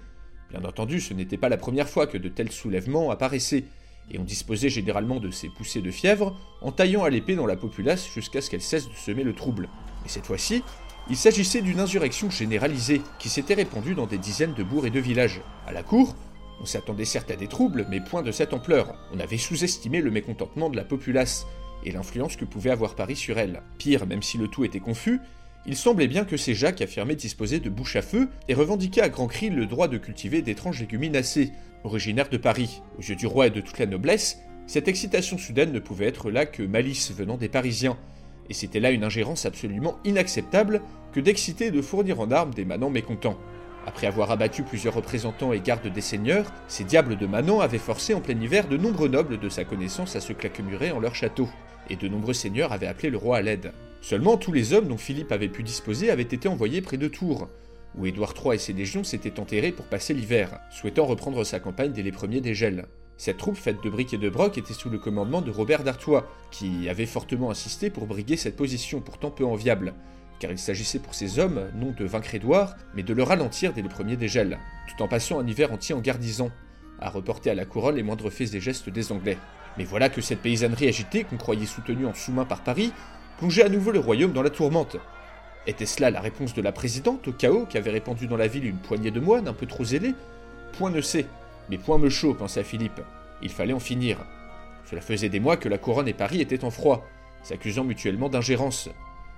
Bien 0.51 0.65
entendu, 0.65 0.99
ce 0.99 1.13
n'était 1.13 1.37
pas 1.37 1.47
la 1.47 1.57
première 1.57 1.87
fois 1.87 2.07
que 2.07 2.17
de 2.17 2.27
tels 2.27 2.51
soulèvements 2.51 3.09
apparaissaient, 3.09 3.63
et 4.11 4.19
on 4.19 4.23
disposait 4.23 4.69
généralement 4.69 5.21
de 5.21 5.31
ces 5.31 5.47
poussées 5.47 5.81
de 5.81 5.89
fièvre 5.91 6.37
en 6.61 6.73
taillant 6.73 7.05
à 7.05 7.09
l'épée 7.09 7.37
dans 7.37 7.45
la 7.45 7.55
populace 7.55 8.05
jusqu'à 8.13 8.41
ce 8.41 8.49
qu'elle 8.49 8.61
cesse 8.61 8.89
de 8.89 8.95
semer 8.95 9.23
le 9.23 9.33
trouble. 9.33 9.69
Mais 10.03 10.09
cette 10.09 10.25
fois-ci, 10.25 10.61
il 11.09 11.17
s'agissait 11.17 11.61
d'une 11.61 11.79
insurrection 11.79 12.29
généralisée 12.29 13.01
qui 13.19 13.29
s'était 13.29 13.53
répandue 13.53 13.95
dans 13.95 14.07
des 14.07 14.17
dizaines 14.17 14.53
de 14.53 14.63
bourgs 14.63 14.85
et 14.85 14.91
de 14.91 14.99
villages. 14.99 15.41
À 15.67 15.73
la 15.73 15.83
cour, 15.83 16.15
on 16.61 16.65
s'attendait 16.65 17.05
certes 17.05 17.31
à 17.31 17.35
des 17.35 17.47
troubles, 17.47 17.85
mais 17.89 17.99
point 17.99 18.21
de 18.21 18.31
cette 18.31 18.53
ampleur. 18.53 18.95
On 19.13 19.19
avait 19.19 19.37
sous-estimé 19.37 20.01
le 20.01 20.11
mécontentement 20.11 20.69
de 20.69 20.77
la 20.77 20.85
populace 20.85 21.45
et 21.83 21.91
l'influence 21.91 22.37
que 22.37 22.45
pouvait 22.45 22.69
avoir 22.69 22.95
Paris 22.95 23.17
sur 23.17 23.37
elle. 23.37 23.61
Pire, 23.77 24.05
même 24.05 24.23
si 24.23 24.37
le 24.37 24.47
tout 24.47 24.63
était 24.63 24.79
confus, 24.79 25.19
il 25.65 25.75
semblait 25.75 26.07
bien 26.07 26.23
que 26.23 26.37
ces 26.37 26.53
Jacques 26.53 26.81
affirmaient 26.81 27.15
disposer 27.15 27.59
de 27.59 27.69
bouche 27.69 27.95
à 27.97 28.01
feu 28.01 28.29
et 28.47 28.53
revendiquaient 28.53 29.01
à 29.01 29.09
grands 29.09 29.27
cris 29.27 29.49
le 29.49 29.65
droit 29.65 29.89
de 29.89 29.97
cultiver 29.97 30.41
d'étranges 30.41 30.79
léguminacées, 30.79 31.51
originaires 31.83 32.29
de 32.29 32.37
Paris. 32.37 32.81
Aux 32.97 33.01
yeux 33.01 33.15
du 33.15 33.27
roi 33.27 33.47
et 33.47 33.51
de 33.51 33.61
toute 33.61 33.79
la 33.79 33.85
noblesse, 33.85 34.39
cette 34.67 34.87
excitation 34.87 35.37
soudaine 35.37 35.73
ne 35.73 35.79
pouvait 35.79 36.07
être 36.07 36.31
là 36.31 36.45
que 36.45 36.63
malice 36.63 37.11
venant 37.11 37.37
des 37.37 37.49
Parisiens, 37.49 37.97
et 38.49 38.53
c'était 38.53 38.79
là 38.79 38.91
une 38.91 39.03
ingérence 39.03 39.45
absolument 39.45 39.97
inacceptable 40.05 40.81
que 41.13 41.19
d'exciter 41.19 41.67
et 41.67 41.71
de 41.71 41.81
fournir 41.81 42.19
en 42.19 42.31
armes 42.31 42.53
des 42.53 42.65
manants 42.65 42.89
mécontents. 42.89 43.37
Après 43.85 44.07
avoir 44.07 44.31
abattu 44.31 44.63
plusieurs 44.63 44.93
représentants 44.93 45.51
et 45.51 45.59
gardes 45.59 45.91
des 45.91 46.01
seigneurs, 46.01 46.51
ces 46.67 46.83
diables 46.83 47.17
de 47.17 47.25
Manon 47.25 47.59
avaient 47.59 47.77
forcé 47.77 48.13
en 48.13 48.21
plein 48.21 48.39
hiver 48.39 48.67
de 48.67 48.77
nombreux 48.77 49.09
nobles 49.09 49.39
de 49.39 49.49
sa 49.49 49.65
connaissance 49.65 50.15
à 50.15 50.21
se 50.21 50.31
claquemurer 50.33 50.91
en 50.91 50.99
leur 50.99 51.15
château, 51.15 51.49
et 51.89 51.97
de 51.97 52.07
nombreux 52.07 52.33
seigneurs 52.33 52.71
avaient 52.71 52.87
appelé 52.87 53.09
le 53.09 53.17
roi 53.17 53.37
à 53.37 53.41
l'aide. 53.41 53.73
Seulement 54.01 54.37
tous 54.37 54.53
les 54.53 54.73
hommes 54.73 54.87
dont 54.87 54.97
Philippe 54.97 55.31
avait 55.31 55.49
pu 55.49 55.63
disposer 55.63 56.09
avaient 56.09 56.23
été 56.23 56.47
envoyés 56.47 56.81
près 56.81 56.97
de 56.97 57.07
Tours, 57.07 57.49
où 57.97 58.05
Édouard 58.05 58.33
III 58.41 58.55
et 58.55 58.57
ses 58.57 58.73
légions 58.73 59.03
s'étaient 59.03 59.39
enterrés 59.39 59.71
pour 59.71 59.85
passer 59.85 60.13
l'hiver, 60.13 60.59
souhaitant 60.71 61.05
reprendre 61.05 61.43
sa 61.43 61.59
campagne 61.59 61.91
dès 61.91 62.03
les 62.03 62.11
premiers 62.11 62.41
dégels. 62.41 62.85
Cette 63.23 63.37
troupe 63.37 63.55
faite 63.55 63.81
de 63.81 63.89
briques 63.89 64.13
et 64.13 64.17
de 64.17 64.29
brocs 64.29 64.57
était 64.57 64.73
sous 64.73 64.89
le 64.89 64.99
commandement 64.99 65.41
de 65.41 65.49
Robert 65.49 65.85
d'Artois, 65.85 66.27
qui 66.51 66.89
avait 66.89 67.05
fortement 67.05 67.51
insisté 67.51 67.89
pour 67.89 68.05
briguer 68.05 68.35
cette 68.35 68.57
position 68.57 68.99
pourtant 68.99 69.31
peu 69.31 69.45
enviable, 69.45 69.93
car 70.39 70.51
il 70.51 70.57
s'agissait 70.59 70.99
pour 70.99 71.15
ces 71.15 71.39
hommes 71.39 71.69
non 71.73 71.93
de 71.97 72.03
vaincre 72.03 72.35
Édouard, 72.35 72.75
mais 72.93 73.01
de 73.01 73.13
le 73.13 73.23
ralentir 73.23 73.71
dès 73.71 73.81
les 73.81 73.87
premiers 73.87 74.17
dégels, 74.17 74.59
tout 74.89 75.01
en 75.01 75.07
passant 75.07 75.39
un 75.39 75.47
hiver 75.47 75.71
entier 75.71 75.95
en 75.95 76.01
gardisant, 76.01 76.51
à 76.99 77.09
reporter 77.09 77.49
à 77.49 77.55
la 77.55 77.63
couronne 77.63 77.95
les 77.95 78.03
moindres 78.03 78.29
faits 78.29 78.55
et 78.55 78.59
gestes 78.59 78.89
des 78.89 79.13
Anglais. 79.13 79.37
Mais 79.77 79.85
voilà 79.85 80.09
que 80.09 80.19
cette 80.19 80.41
paysannerie 80.41 80.89
agitée, 80.89 81.23
qu'on 81.23 81.37
croyait 81.37 81.65
soutenue 81.65 82.05
en 82.05 82.13
sous-main 82.13 82.43
par 82.43 82.61
Paris, 82.61 82.91
plongeait 83.37 83.63
à 83.63 83.69
nouveau 83.69 83.91
le 83.91 83.99
royaume 83.99 84.33
dans 84.33 84.43
la 84.43 84.49
tourmente. 84.49 84.97
Était-ce 85.65 86.01
là 86.01 86.11
la 86.11 86.19
réponse 86.19 86.53
de 86.53 86.61
la 86.61 86.73
présidente 86.73 87.25
au 87.29 87.31
chaos 87.31 87.67
qui 87.67 87.77
avait 87.77 87.91
répandu 87.91 88.27
dans 88.27 88.35
la 88.35 88.47
ville 88.47 88.65
une 88.65 88.79
poignée 88.79 89.11
de 89.11 89.21
moines 89.21 89.47
un 89.47 89.53
peu 89.53 89.65
trop 89.65 89.85
zélés? 89.85 90.13
Point 90.73 90.89
ne 90.89 90.99
sait, 90.99 91.27
mais 91.69 91.77
point 91.77 91.97
me 91.97 92.09
chaud, 92.09 92.33
pensa 92.33 92.63
Philippe. 92.63 93.01
Il 93.41 93.49
fallait 93.49 93.73
en 93.73 93.79
finir. 93.79 94.17
Cela 94.85 95.01
faisait 95.01 95.29
des 95.29 95.39
mois 95.39 95.57
que 95.57 95.69
la 95.69 95.77
couronne 95.77 96.07
et 96.07 96.13
Paris 96.13 96.41
étaient 96.41 96.63
en 96.63 96.71
froid, 96.71 97.05
s'accusant 97.43 97.83
mutuellement 97.83 98.29
d'ingérence. 98.29 98.89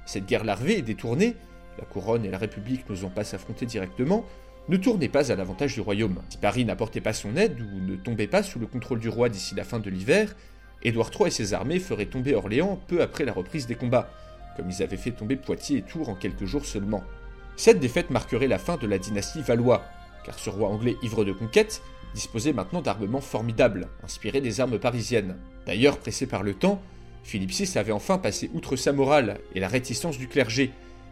Cette 0.05 0.25
guerre 0.25 0.43
larvée 0.43 0.77
et 0.77 0.81
détournée, 0.81 1.35
la 1.77 1.85
couronne 1.85 2.25
et 2.25 2.29
la 2.29 2.37
République 2.37 2.89
n'osant 2.89 3.09
pas 3.09 3.23
s'affronter 3.23 3.65
directement, 3.65 4.25
ne 4.67 4.77
tournait 4.77 5.09
pas 5.09 5.31
à 5.31 5.35
l'avantage 5.35 5.73
du 5.75 5.81
royaume. 5.81 6.21
Si 6.29 6.37
Paris 6.37 6.65
n'apportait 6.65 7.01
pas 7.01 7.13
son 7.13 7.35
aide 7.35 7.59
ou 7.61 7.79
ne 7.81 7.95
tombait 7.95 8.27
pas 8.27 8.43
sous 8.43 8.59
le 8.59 8.65
contrôle 8.65 8.99
du 8.99 9.09
roi 9.09 9.29
d'ici 9.29 9.53
la 9.55 9.63
fin 9.63 9.79
de 9.79 9.89
l'hiver, 9.89 10.35
Édouard 10.83 11.11
III 11.17 11.27
et 11.27 11.31
ses 11.31 11.53
armées 11.53 11.79
feraient 11.79 12.05
tomber 12.05 12.35
Orléans 12.35 12.79
peu 12.87 13.01
après 13.01 13.25
la 13.25 13.33
reprise 13.33 13.67
des 13.67 13.75
combats, 13.75 14.09
comme 14.55 14.69
ils 14.69 14.83
avaient 14.83 14.97
fait 14.97 15.11
tomber 15.11 15.35
Poitiers 15.35 15.79
et 15.79 15.81
Tours 15.81 16.09
en 16.09 16.15
quelques 16.15 16.45
jours 16.45 16.65
seulement. 16.65 17.03
Cette 17.55 17.79
défaite 17.79 18.09
marquerait 18.09 18.47
la 18.47 18.59
fin 18.59 18.77
de 18.77 18.87
la 18.87 18.97
dynastie 18.97 19.41
Valois, 19.41 19.83
car 20.25 20.37
ce 20.39 20.49
roi 20.49 20.69
anglais 20.69 20.95
ivre 21.03 21.23
de 21.23 21.31
conquête 21.31 21.81
disposait 22.15 22.53
maintenant 22.53 22.81
d'armements 22.81 23.21
formidables, 23.21 23.89
inspirés 24.03 24.41
des 24.41 24.59
armes 24.61 24.79
parisiennes. 24.79 25.35
D'ailleurs, 25.67 25.99
pressé 25.99 26.25
par 26.25 26.41
le 26.41 26.55
temps, 26.55 26.81
Philippe 27.23 27.51
VI 27.51 27.77
avait 27.77 27.91
enfin 27.91 28.17
passé 28.17 28.49
outre 28.53 28.75
sa 28.75 28.93
morale 28.93 29.39
et 29.53 29.59
la 29.59 29.67
réticence 29.67 30.17
du 30.17 30.27
clergé, 30.27 30.71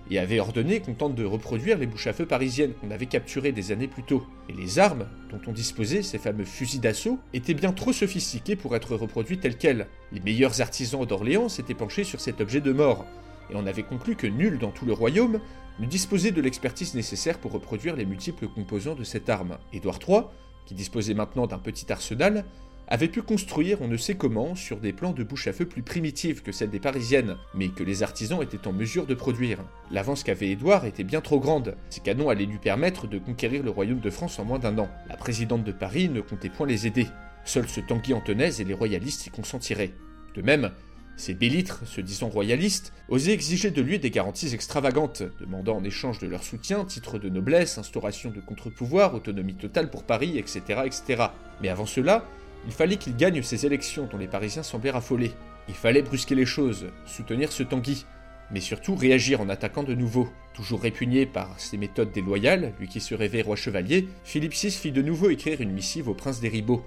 et 0.09 0.19
avait 0.19 0.39
ordonné 0.39 0.81
qu'on 0.81 0.93
tente 0.93 1.15
de 1.15 1.23
reproduire 1.23 1.77
les 1.77 1.87
bouches 1.87 2.07
à 2.07 2.13
feu 2.13 2.25
parisiennes 2.25 2.73
qu'on 2.73 2.91
avait 2.91 3.05
capturées 3.05 3.53
des 3.53 3.71
années 3.71 3.87
plus 3.87 4.03
tôt. 4.03 4.25
Et 4.49 4.53
les 4.53 4.79
armes 4.79 5.07
dont 5.29 5.39
on 5.47 5.53
disposait, 5.53 6.03
ces 6.03 6.17
fameux 6.17 6.43
fusils 6.43 6.81
d'assaut, 6.81 7.19
étaient 7.33 7.53
bien 7.53 7.71
trop 7.71 7.93
sophistiquées 7.93 8.57
pour 8.57 8.75
être 8.75 8.95
reproduites 8.95 9.41
telles 9.41 9.57
quelles. 9.57 9.87
Les 10.11 10.19
meilleurs 10.19 10.59
artisans 10.59 11.05
d'Orléans 11.05 11.47
s'étaient 11.47 11.73
penchés 11.73 12.03
sur 12.03 12.19
cet 12.19 12.41
objet 12.41 12.59
de 12.59 12.73
mort, 12.73 13.05
et 13.49 13.55
on 13.55 13.65
avait 13.65 13.83
conclu 13.83 14.15
que 14.15 14.27
nul 14.27 14.59
dans 14.59 14.71
tout 14.71 14.85
le 14.85 14.93
royaume 14.93 15.39
ne 15.79 15.85
disposait 15.85 16.31
de 16.31 16.41
l'expertise 16.41 16.95
nécessaire 16.95 17.39
pour 17.39 17.51
reproduire 17.51 17.95
les 17.95 18.05
multiples 18.05 18.47
composants 18.47 18.95
de 18.95 19.03
cette 19.03 19.29
arme. 19.29 19.57
Édouard 19.71 19.99
III, 20.07 20.23
qui 20.65 20.73
disposait 20.73 21.13
maintenant 21.13 21.47
d'un 21.47 21.59
petit 21.59 21.91
arsenal, 21.91 22.45
avait 22.87 23.07
pu 23.07 23.21
construire 23.21 23.81
on 23.81 23.87
ne 23.87 23.97
sait 23.97 24.15
comment 24.15 24.55
sur 24.55 24.77
des 24.77 24.93
plans 24.93 25.13
de 25.13 25.23
bouche 25.23 25.47
à 25.47 25.53
feu 25.53 25.65
plus 25.65 25.83
primitives 25.83 26.41
que 26.41 26.51
celles 26.51 26.69
des 26.69 26.79
parisiennes, 26.79 27.37
mais 27.55 27.69
que 27.69 27.83
les 27.83 28.03
artisans 28.03 28.41
étaient 28.41 28.67
en 28.67 28.73
mesure 28.73 29.05
de 29.05 29.13
produire. 29.13 29.59
L'avance 29.89 30.23
qu'avait 30.23 30.51
Édouard 30.51 30.85
était 30.85 31.03
bien 31.03 31.21
trop 31.21 31.39
grande, 31.39 31.75
ces 31.89 32.01
canons 32.01 32.29
allaient 32.29 32.45
lui 32.45 32.59
permettre 32.59 33.07
de 33.07 33.19
conquérir 33.19 33.63
le 33.63 33.69
royaume 33.69 33.99
de 33.99 34.09
France 34.09 34.37
en 34.39 34.45
moins 34.45 34.59
d'un 34.59 34.77
an. 34.77 34.89
La 35.07 35.17
présidente 35.17 35.63
de 35.63 35.71
Paris 35.71 36.09
ne 36.09 36.21
comptait 36.21 36.49
point 36.49 36.67
les 36.67 36.85
aider, 36.85 37.07
seul 37.45 37.67
ce 37.67 37.79
Tanguy 37.79 38.13
Antonaise 38.13 38.59
et 38.59 38.65
les 38.65 38.73
royalistes 38.73 39.27
y 39.27 39.29
consentiraient. 39.29 39.93
De 40.35 40.41
même, 40.41 40.71
ces 41.15 41.33
bélitres, 41.33 41.85
se 41.85 42.01
disant 42.01 42.29
royalistes, 42.29 42.93
osaient 43.07 43.33
exiger 43.33 43.71
de 43.71 43.81
lui 43.81 43.99
des 43.99 44.09
garanties 44.09 44.53
extravagantes, 44.53 45.23
demandant 45.39 45.77
en 45.77 45.83
échange 45.83 46.19
de 46.19 46.27
leur 46.27 46.43
soutien 46.43 46.85
titre 46.85 47.19
de 47.19 47.29
noblesse, 47.29 47.77
instauration 47.77 48.31
de 48.31 48.41
contre-pouvoir, 48.41 49.13
autonomie 49.13 49.55
totale 49.55 49.89
pour 49.89 50.03
Paris, 50.03 50.37
etc., 50.37 50.81
etc. 50.85 51.25
Mais 51.61 51.69
avant 51.69 51.85
cela, 51.85 52.25
il 52.65 52.71
fallait 52.71 52.97
qu'il 52.97 53.15
gagne 53.15 53.41
ces 53.43 53.65
élections 53.65 54.07
dont 54.11 54.17
les 54.17 54.27
Parisiens 54.27 54.63
semblaient 54.63 54.91
raffolés. 54.91 55.31
Il 55.67 55.75
fallait 55.75 56.01
brusquer 56.01 56.35
les 56.35 56.45
choses, 56.45 56.87
soutenir 57.05 57.51
ce 57.51 57.63
Tanguy, 57.63 58.05
mais 58.51 58.59
surtout 58.59 58.95
réagir 58.95 59.41
en 59.41 59.49
attaquant 59.49 59.83
de 59.83 59.95
nouveau. 59.95 60.29
Toujours 60.53 60.81
répugné 60.81 61.25
par 61.25 61.59
ses 61.59 61.77
méthodes 61.77 62.11
déloyales, 62.11 62.73
lui 62.79 62.87
qui 62.87 62.99
se 62.99 63.15
rêvait 63.15 63.41
roi 63.41 63.55
chevalier, 63.55 64.07
Philippe 64.23 64.53
VI 64.53 64.71
fit 64.71 64.91
de 64.91 65.01
nouveau 65.01 65.29
écrire 65.29 65.61
une 65.61 65.71
missive 65.71 66.09
au 66.09 66.13
prince 66.13 66.39
des 66.39 66.49
Ribauds, 66.49 66.85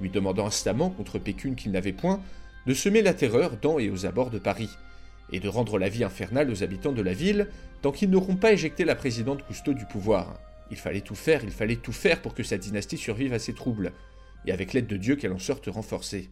lui 0.00 0.10
demandant 0.10 0.46
instamment, 0.46 0.90
contre 0.90 1.18
pécune 1.18 1.54
qu'il 1.54 1.72
n'avait 1.72 1.92
point, 1.92 2.20
de 2.66 2.74
semer 2.74 3.02
la 3.02 3.14
terreur 3.14 3.56
dans 3.56 3.78
et 3.78 3.90
aux 3.90 4.06
abords 4.06 4.30
de 4.30 4.38
Paris, 4.38 4.70
et 5.32 5.40
de 5.40 5.48
rendre 5.48 5.78
la 5.78 5.88
vie 5.88 6.04
infernale 6.04 6.50
aux 6.50 6.62
habitants 6.62 6.92
de 6.92 7.02
la 7.02 7.12
ville 7.12 7.48
tant 7.82 7.92
qu'ils 7.92 8.10
n'auront 8.10 8.36
pas 8.36 8.52
éjecté 8.52 8.84
la 8.84 8.94
présidente 8.94 9.42
Cousteau 9.44 9.74
du 9.74 9.84
pouvoir. 9.86 10.40
Il 10.70 10.76
fallait 10.76 11.00
tout 11.00 11.14
faire, 11.14 11.44
il 11.44 11.50
fallait 11.50 11.76
tout 11.76 11.92
faire 11.92 12.20
pour 12.22 12.34
que 12.34 12.42
sa 12.42 12.58
dynastie 12.58 12.96
survive 12.96 13.32
à 13.32 13.38
ces 13.38 13.54
troubles 13.54 13.92
et 14.46 14.52
avec 14.52 14.72
l'aide 14.72 14.86
de 14.86 14.96
Dieu 14.96 15.16
qu'elle 15.16 15.32
en 15.32 15.38
sorte 15.38 15.66
renforcée. 15.66 16.30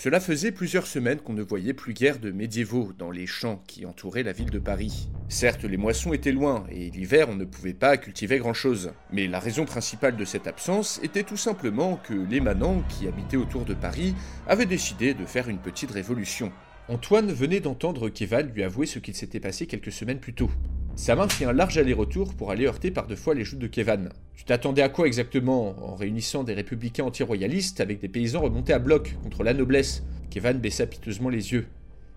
Cela 0.00 0.20
faisait 0.20 0.52
plusieurs 0.52 0.86
semaines 0.86 1.18
qu'on 1.18 1.32
ne 1.32 1.42
voyait 1.42 1.74
plus 1.74 1.92
guère 1.92 2.20
de 2.20 2.30
médiévaux 2.30 2.92
dans 2.96 3.10
les 3.10 3.26
champs 3.26 3.60
qui 3.66 3.84
entouraient 3.84 4.22
la 4.22 4.30
ville 4.30 4.48
de 4.50 4.60
Paris. 4.60 5.08
Certes, 5.28 5.64
les 5.64 5.76
moissons 5.76 6.12
étaient 6.12 6.30
loin, 6.30 6.64
et 6.70 6.88
l'hiver 6.90 7.26
on 7.28 7.34
ne 7.34 7.44
pouvait 7.44 7.74
pas 7.74 7.96
cultiver 7.96 8.38
grand-chose. 8.38 8.92
Mais 9.10 9.26
la 9.26 9.40
raison 9.40 9.64
principale 9.64 10.16
de 10.16 10.24
cette 10.24 10.46
absence 10.46 11.00
était 11.02 11.24
tout 11.24 11.36
simplement 11.36 11.96
que 11.96 12.14
les 12.14 12.38
manants 12.38 12.84
qui 12.88 13.08
habitaient 13.08 13.36
autour 13.36 13.64
de 13.64 13.74
Paris 13.74 14.14
avaient 14.46 14.66
décidé 14.66 15.14
de 15.14 15.26
faire 15.26 15.48
une 15.48 15.58
petite 15.58 15.90
révolution. 15.90 16.52
Antoine 16.88 17.32
venait 17.32 17.58
d'entendre 17.58 18.08
qu'Eval 18.08 18.52
lui 18.54 18.62
avouer 18.62 18.86
ce 18.86 19.00
qu'il 19.00 19.16
s'était 19.16 19.40
passé 19.40 19.66
quelques 19.66 19.90
semaines 19.90 20.20
plus 20.20 20.32
tôt. 20.32 20.52
Sa 20.98 21.14
main 21.14 21.28
fit 21.28 21.44
un 21.44 21.52
large 21.52 21.78
aller-retour 21.78 22.34
pour 22.34 22.50
aller 22.50 22.66
heurter 22.66 22.90
par 22.90 23.06
deux 23.06 23.14
fois 23.14 23.32
les 23.32 23.44
joutes 23.44 23.60
de 23.60 23.68
Kevan. 23.68 24.08
Tu 24.34 24.44
t'attendais 24.44 24.82
à 24.82 24.88
quoi 24.88 25.06
exactement 25.06 25.92
en 25.92 25.94
réunissant 25.94 26.42
des 26.42 26.54
républicains 26.54 27.04
anti-royalistes 27.04 27.80
avec 27.80 28.00
des 28.00 28.08
paysans 28.08 28.40
remontés 28.40 28.72
à 28.72 28.80
bloc 28.80 29.14
contre 29.22 29.44
la 29.44 29.54
noblesse? 29.54 30.02
Kevan 30.28 30.58
baissa 30.58 30.88
piteusement 30.88 31.28
les 31.28 31.52
yeux. 31.52 31.68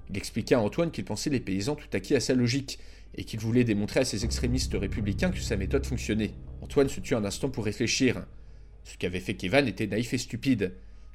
Il 0.09 0.17
expliqua 0.17 0.57
à 0.57 0.61
Antoine 0.61 0.89
qu'il 0.89 1.05
pensait 1.05 1.29
les 1.29 1.39
paysans 1.39 1.75
tout 1.75 1.87
acquis 1.93 2.15
à 2.15 2.19
sa 2.19 2.33
logique 2.33 2.79
et 3.15 3.23
qu'il 3.23 3.39
voulait 3.39 3.63
démontrer 3.63 3.99
à 3.99 4.03
ses 4.03 4.25
extrémistes 4.25 4.73
républicains 4.73 5.29
que 5.29 5.41
sa 5.41 5.57
méthode 5.57 5.85
fonctionnait. 5.85 6.33
Antoine 6.63 6.89
se 6.89 7.01
tut 7.01 7.13
un 7.13 7.23
instant 7.23 7.49
pour 7.49 7.65
réfléchir. 7.65 8.25
Ce 8.83 8.97
qu'avait 8.97 9.19
fait 9.19 9.35
Kevan 9.35 9.67
était 9.67 9.85
naïf 9.85 10.11
et 10.15 10.17
stupide, 10.17 10.73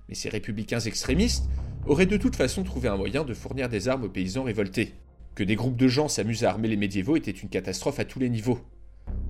mais 0.09 0.15
ces 0.15 0.29
républicains 0.29 0.79
extrémistes 0.79 1.49
auraient 1.85 2.07
de 2.07 2.17
toute 2.17 2.37
façon 2.37 2.63
trouvé 2.63 2.89
un 2.89 2.97
moyen 2.97 3.25
de 3.25 3.35
fournir 3.35 3.69
des 3.69 3.89
armes 3.89 4.05
aux 4.05 4.09
paysans 4.09 4.45
révoltés. 4.45 4.95
Que 5.37 5.45
des 5.45 5.55
groupes 5.55 5.77
de 5.77 5.87
gens 5.87 6.09
s'amusent 6.09 6.45
à 6.45 6.49
armer 6.49 6.67
les 6.67 6.79
médiévaux 6.79 7.15
était 7.15 7.31
une 7.31 7.51
catastrophe 7.51 8.01
à 8.01 8.07
tous 8.07 8.19
les 8.19 8.31
niveaux. 8.31 8.59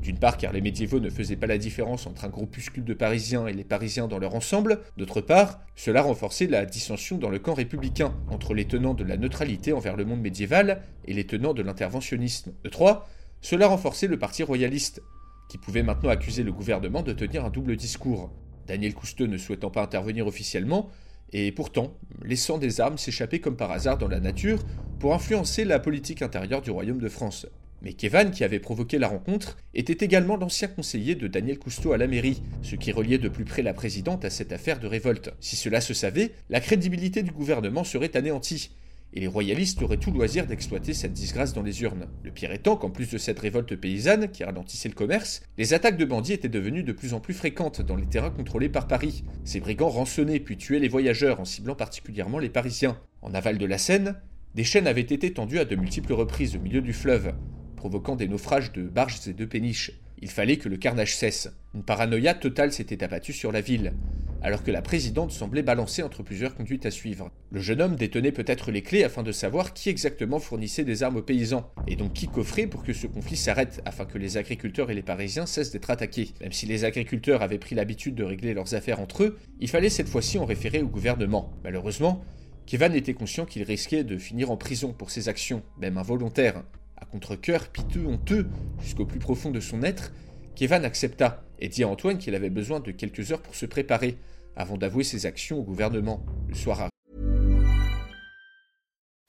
D'une 0.00 0.20
part 0.20 0.36
car 0.36 0.52
les 0.52 0.60
médiévaux 0.60 1.00
ne 1.00 1.10
faisaient 1.10 1.34
pas 1.34 1.48
la 1.48 1.58
différence 1.58 2.06
entre 2.06 2.24
un 2.24 2.28
groupuscule 2.28 2.84
de 2.84 2.94
Parisiens 2.94 3.48
et 3.48 3.52
les 3.52 3.64
Parisiens 3.64 4.06
dans 4.06 4.20
leur 4.20 4.36
ensemble, 4.36 4.82
d'autre 4.96 5.20
part, 5.20 5.58
cela 5.74 6.02
renforçait 6.02 6.46
la 6.46 6.64
dissension 6.64 7.18
dans 7.18 7.28
le 7.28 7.40
camp 7.40 7.54
républicain, 7.54 8.14
entre 8.28 8.54
les 8.54 8.66
tenants 8.66 8.94
de 8.94 9.02
la 9.02 9.16
neutralité 9.16 9.72
envers 9.72 9.96
le 9.96 10.04
monde 10.04 10.20
médiéval 10.20 10.80
et 11.06 11.12
les 11.12 11.26
tenants 11.26 11.54
de 11.54 11.62
l'interventionnisme. 11.62 12.52
De 12.62 12.68
trois, 12.68 13.08
cela 13.40 13.66
renforçait 13.66 14.06
le 14.06 14.16
parti 14.16 14.44
royaliste, 14.44 15.02
qui 15.48 15.58
pouvait 15.58 15.82
maintenant 15.82 16.10
accuser 16.10 16.44
le 16.44 16.52
gouvernement 16.52 17.02
de 17.02 17.14
tenir 17.14 17.44
un 17.44 17.50
double 17.50 17.74
discours. 17.74 18.30
Daniel 18.68 18.94
Cousteux 18.94 19.26
ne 19.26 19.38
souhaitant 19.38 19.70
pas 19.70 19.82
intervenir 19.82 20.28
officiellement, 20.28 20.88
et 21.32 21.52
pourtant 21.52 21.96
laissant 22.22 22.58
des 22.58 22.80
armes 22.80 22.98
s'échapper 22.98 23.40
comme 23.40 23.56
par 23.56 23.70
hasard 23.70 23.98
dans 23.98 24.08
la 24.08 24.20
nature 24.20 24.58
pour 24.98 25.14
influencer 25.14 25.64
la 25.64 25.78
politique 25.78 26.22
intérieure 26.22 26.62
du 26.62 26.70
royaume 26.70 27.00
de 27.00 27.08
France. 27.08 27.46
Mais 27.82 27.92
Kevan, 27.92 28.30
qui 28.30 28.42
avait 28.42 28.58
provoqué 28.58 28.98
la 28.98 29.08
rencontre, 29.08 29.58
était 29.74 30.04
également 30.04 30.36
l'ancien 30.36 30.68
conseiller 30.68 31.14
de 31.14 31.28
Daniel 31.28 31.58
Cousteau 31.58 31.92
à 31.92 31.98
la 31.98 32.06
mairie, 32.06 32.42
ce 32.62 32.74
qui 32.74 32.90
reliait 32.90 33.18
de 33.18 33.28
plus 33.28 33.44
près 33.44 33.62
la 33.62 33.74
présidente 33.74 34.24
à 34.24 34.30
cette 34.30 34.52
affaire 34.52 34.80
de 34.80 34.86
révolte. 34.86 35.32
Si 35.40 35.56
cela 35.56 35.80
se 35.80 35.92
savait, 35.92 36.32
la 36.48 36.60
crédibilité 36.60 37.22
du 37.22 37.32
gouvernement 37.32 37.84
serait 37.84 38.16
anéantie, 38.16 38.70
et 39.16 39.20
les 39.20 39.26
royalistes 39.26 39.80
auraient 39.80 39.96
tout 39.96 40.12
loisir 40.12 40.46
d'exploiter 40.46 40.92
cette 40.92 41.14
disgrâce 41.14 41.54
dans 41.54 41.62
les 41.62 41.80
urnes. 41.80 42.06
Le 42.22 42.30
pire 42.30 42.52
étant 42.52 42.76
qu'en 42.76 42.90
plus 42.90 43.10
de 43.10 43.16
cette 43.16 43.38
révolte 43.38 43.74
paysanne 43.74 44.30
qui 44.30 44.44
ralentissait 44.44 44.90
le 44.90 44.94
commerce, 44.94 45.42
les 45.56 45.72
attaques 45.72 45.96
de 45.96 46.04
bandits 46.04 46.34
étaient 46.34 46.50
devenues 46.50 46.82
de 46.82 46.92
plus 46.92 47.14
en 47.14 47.20
plus 47.20 47.32
fréquentes 47.32 47.80
dans 47.80 47.96
les 47.96 48.04
terrains 48.04 48.30
contrôlés 48.30 48.68
par 48.68 48.86
Paris. 48.86 49.24
Ces 49.44 49.60
brigands 49.60 49.88
rançonnaient 49.88 50.38
puis 50.38 50.58
tuaient 50.58 50.80
les 50.80 50.88
voyageurs 50.88 51.40
en 51.40 51.46
ciblant 51.46 51.74
particulièrement 51.74 52.38
les 52.38 52.50
Parisiens. 52.50 53.00
En 53.22 53.32
aval 53.32 53.56
de 53.56 53.64
la 53.64 53.78
Seine, 53.78 54.16
des 54.54 54.64
chaînes 54.64 54.86
avaient 54.86 55.00
été 55.00 55.32
tendues 55.32 55.60
à 55.60 55.64
de 55.64 55.76
multiples 55.76 56.12
reprises 56.12 56.54
au 56.54 56.60
milieu 56.60 56.82
du 56.82 56.92
fleuve, 56.92 57.34
provoquant 57.74 58.16
des 58.16 58.28
naufrages 58.28 58.72
de 58.72 58.82
barges 58.82 59.26
et 59.26 59.32
de 59.32 59.44
péniches. 59.46 59.92
Il 60.20 60.30
fallait 60.30 60.58
que 60.58 60.68
le 60.68 60.76
carnage 60.76 61.16
cesse. 61.16 61.50
Une 61.74 61.82
paranoïa 61.82 62.34
totale 62.34 62.72
s'était 62.72 63.02
abattue 63.02 63.32
sur 63.32 63.50
la 63.50 63.62
ville 63.62 63.94
alors 64.42 64.62
que 64.62 64.70
la 64.70 64.82
présidente 64.82 65.32
semblait 65.32 65.62
balancer 65.62 66.02
entre 66.02 66.22
plusieurs 66.22 66.54
conduites 66.54 66.86
à 66.86 66.90
suivre. 66.90 67.30
Le 67.50 67.60
jeune 67.60 67.80
homme 67.80 67.96
détenait 67.96 68.32
peut-être 68.32 68.70
les 68.70 68.82
clés 68.82 69.04
afin 69.04 69.22
de 69.22 69.32
savoir 69.32 69.74
qui 69.74 69.88
exactement 69.88 70.38
fournissait 70.38 70.84
des 70.84 71.02
armes 71.02 71.16
aux 71.16 71.22
paysans, 71.22 71.70
et 71.86 71.96
donc 71.96 72.12
qui 72.12 72.28
coffrait 72.28 72.66
pour 72.66 72.82
que 72.82 72.92
ce 72.92 73.06
conflit 73.06 73.36
s'arrête 73.36 73.80
afin 73.84 74.04
que 74.04 74.18
les 74.18 74.36
agriculteurs 74.36 74.90
et 74.90 74.94
les 74.94 75.02
Parisiens 75.02 75.46
cessent 75.46 75.70
d'être 75.70 75.90
attaqués. 75.90 76.30
Même 76.40 76.52
si 76.52 76.66
les 76.66 76.84
agriculteurs 76.84 77.42
avaient 77.42 77.58
pris 77.58 77.74
l'habitude 77.74 78.14
de 78.14 78.24
régler 78.24 78.54
leurs 78.54 78.74
affaires 78.74 79.00
entre 79.00 79.24
eux, 79.24 79.38
il 79.60 79.68
fallait 79.68 79.90
cette 79.90 80.08
fois-ci 80.08 80.38
en 80.38 80.44
référer 80.44 80.82
au 80.82 80.88
gouvernement. 80.88 81.52
Malheureusement, 81.64 82.24
Kevan 82.66 82.94
était 82.94 83.14
conscient 83.14 83.46
qu'il 83.46 83.62
risquait 83.62 84.04
de 84.04 84.18
finir 84.18 84.50
en 84.50 84.56
prison 84.56 84.92
pour 84.92 85.10
ses 85.10 85.28
actions, 85.28 85.62
même 85.78 85.98
involontaires. 85.98 86.64
À 86.96 87.04
contre-coeur, 87.04 87.68
piteux, 87.68 88.06
honteux, 88.06 88.48
jusqu'au 88.82 89.04
plus 89.04 89.18
profond 89.18 89.50
de 89.50 89.60
son 89.60 89.82
être, 89.82 90.12
Kevan 90.56 90.84
accepta 90.84 91.44
et 91.58 91.68
dit 91.68 91.84
à 91.84 91.88
Antoine 91.88 92.18
qu'il 92.18 92.34
avait 92.34 92.50
besoin 92.50 92.80
de 92.80 92.90
quelques 92.90 93.30
heures 93.30 93.42
pour 93.42 93.54
se 93.54 93.66
préparer, 93.66 94.18
avant 94.56 94.78
d'avouer 94.78 95.04
ses 95.04 95.26
actions 95.26 95.58
au 95.58 95.62
gouvernement. 95.62 96.24
Le 96.48 96.54
soir 96.54 96.88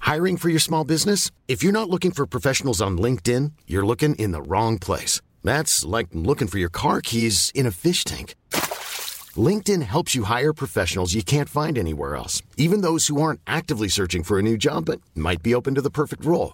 Hiring 0.02 0.38
for 0.38 0.50
your 0.50 0.62
small 0.62 0.86
business? 0.86 1.32
If 1.50 1.62
you're 1.62 1.74
not 1.74 1.90
looking 1.90 2.12
for 2.12 2.26
professionals 2.26 2.82
on 2.82 2.98
LinkedIn, 2.98 3.52
you're 3.68 3.86
looking 3.86 4.16
in 4.16 4.32
the 4.32 4.42
wrong 4.42 4.80
place. 4.80 5.20
That's 5.44 5.84
like 5.84 6.08
looking 6.14 6.48
for 6.48 6.60
your 6.60 6.70
car 6.72 7.02
keys 7.02 7.52
in 7.54 7.66
a 7.66 7.72
fish 7.72 8.06
tank. 8.06 8.36
LinkedIn 9.36 9.82
helps 9.82 10.16
you 10.16 10.24
hire 10.24 10.54
professionals 10.54 11.14
you 11.14 11.24
can't 11.24 11.50
find 11.50 11.78
anywhere 11.78 12.16
else, 12.16 12.42
even 12.56 12.82
those 12.82 13.08
who 13.08 13.22
aren't 13.22 13.42
actively 13.46 13.90
searching 13.90 14.24
for 14.24 14.40
a 14.40 14.42
new 14.42 14.58
job 14.58 14.86
but 14.86 15.02
might 15.14 15.44
be 15.44 15.54
open 15.54 15.76
to 15.76 15.82
the 15.82 15.92
perfect 15.92 16.24
role. 16.24 16.54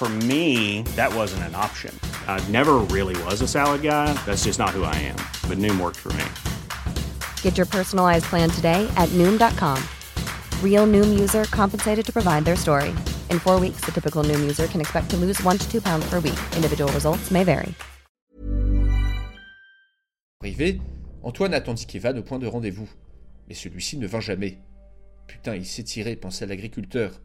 For 0.00 0.08
me, 0.08 0.80
that 0.96 1.14
wasn't 1.14 1.42
an 1.42 1.54
option. 1.54 1.94
I 2.26 2.42
never 2.48 2.76
really 2.88 3.22
was 3.24 3.42
a 3.42 3.46
salad 3.46 3.82
guy. 3.82 4.14
That's 4.24 4.44
just 4.44 4.58
not 4.58 4.70
who 4.70 4.82
I 4.82 4.94
am. 4.96 5.16
But 5.46 5.58
Noom 5.58 5.78
worked 5.78 5.98
for 5.98 6.10
me. 6.14 6.24
Get 7.42 7.58
your 7.58 7.66
personalized 7.66 8.24
plan 8.24 8.48
today 8.48 8.88
at 8.96 9.10
Noom.com. 9.10 9.78
Real 10.64 10.86
Noom 10.86 11.20
user 11.20 11.44
compensated 11.50 12.06
to 12.06 12.12
provide 12.14 12.46
their 12.46 12.56
story. 12.56 12.94
In 13.28 13.38
four 13.38 13.60
weeks, 13.60 13.84
the 13.84 13.92
typical 13.92 14.24
Noom 14.24 14.40
user 14.40 14.66
can 14.68 14.80
expect 14.80 15.10
to 15.10 15.18
lose 15.18 15.38
one 15.44 15.58
to 15.58 15.70
two 15.70 15.82
pounds 15.82 16.08
per 16.08 16.18
week. 16.20 16.40
Individual 16.56 16.90
results 16.94 17.30
may 17.30 17.44
vary. 17.44 17.74
Arrivé, 20.42 20.80
Antoine 21.22 21.52
attendit 21.52 21.84
Kevin 21.86 22.16
au 22.16 22.22
point 22.22 22.38
de 22.38 22.46
rendez-vous. 22.46 22.88
Mais 23.48 23.54
celui-ci 23.54 23.98
ne 23.98 24.06
vint 24.06 24.20
jamais. 24.20 24.56
Putain, 25.26 25.56
il 25.56 25.66
s'est 25.66 25.84
tiré, 25.84 26.16
pensa 26.16 26.46
l'agriculteur. 26.46 27.20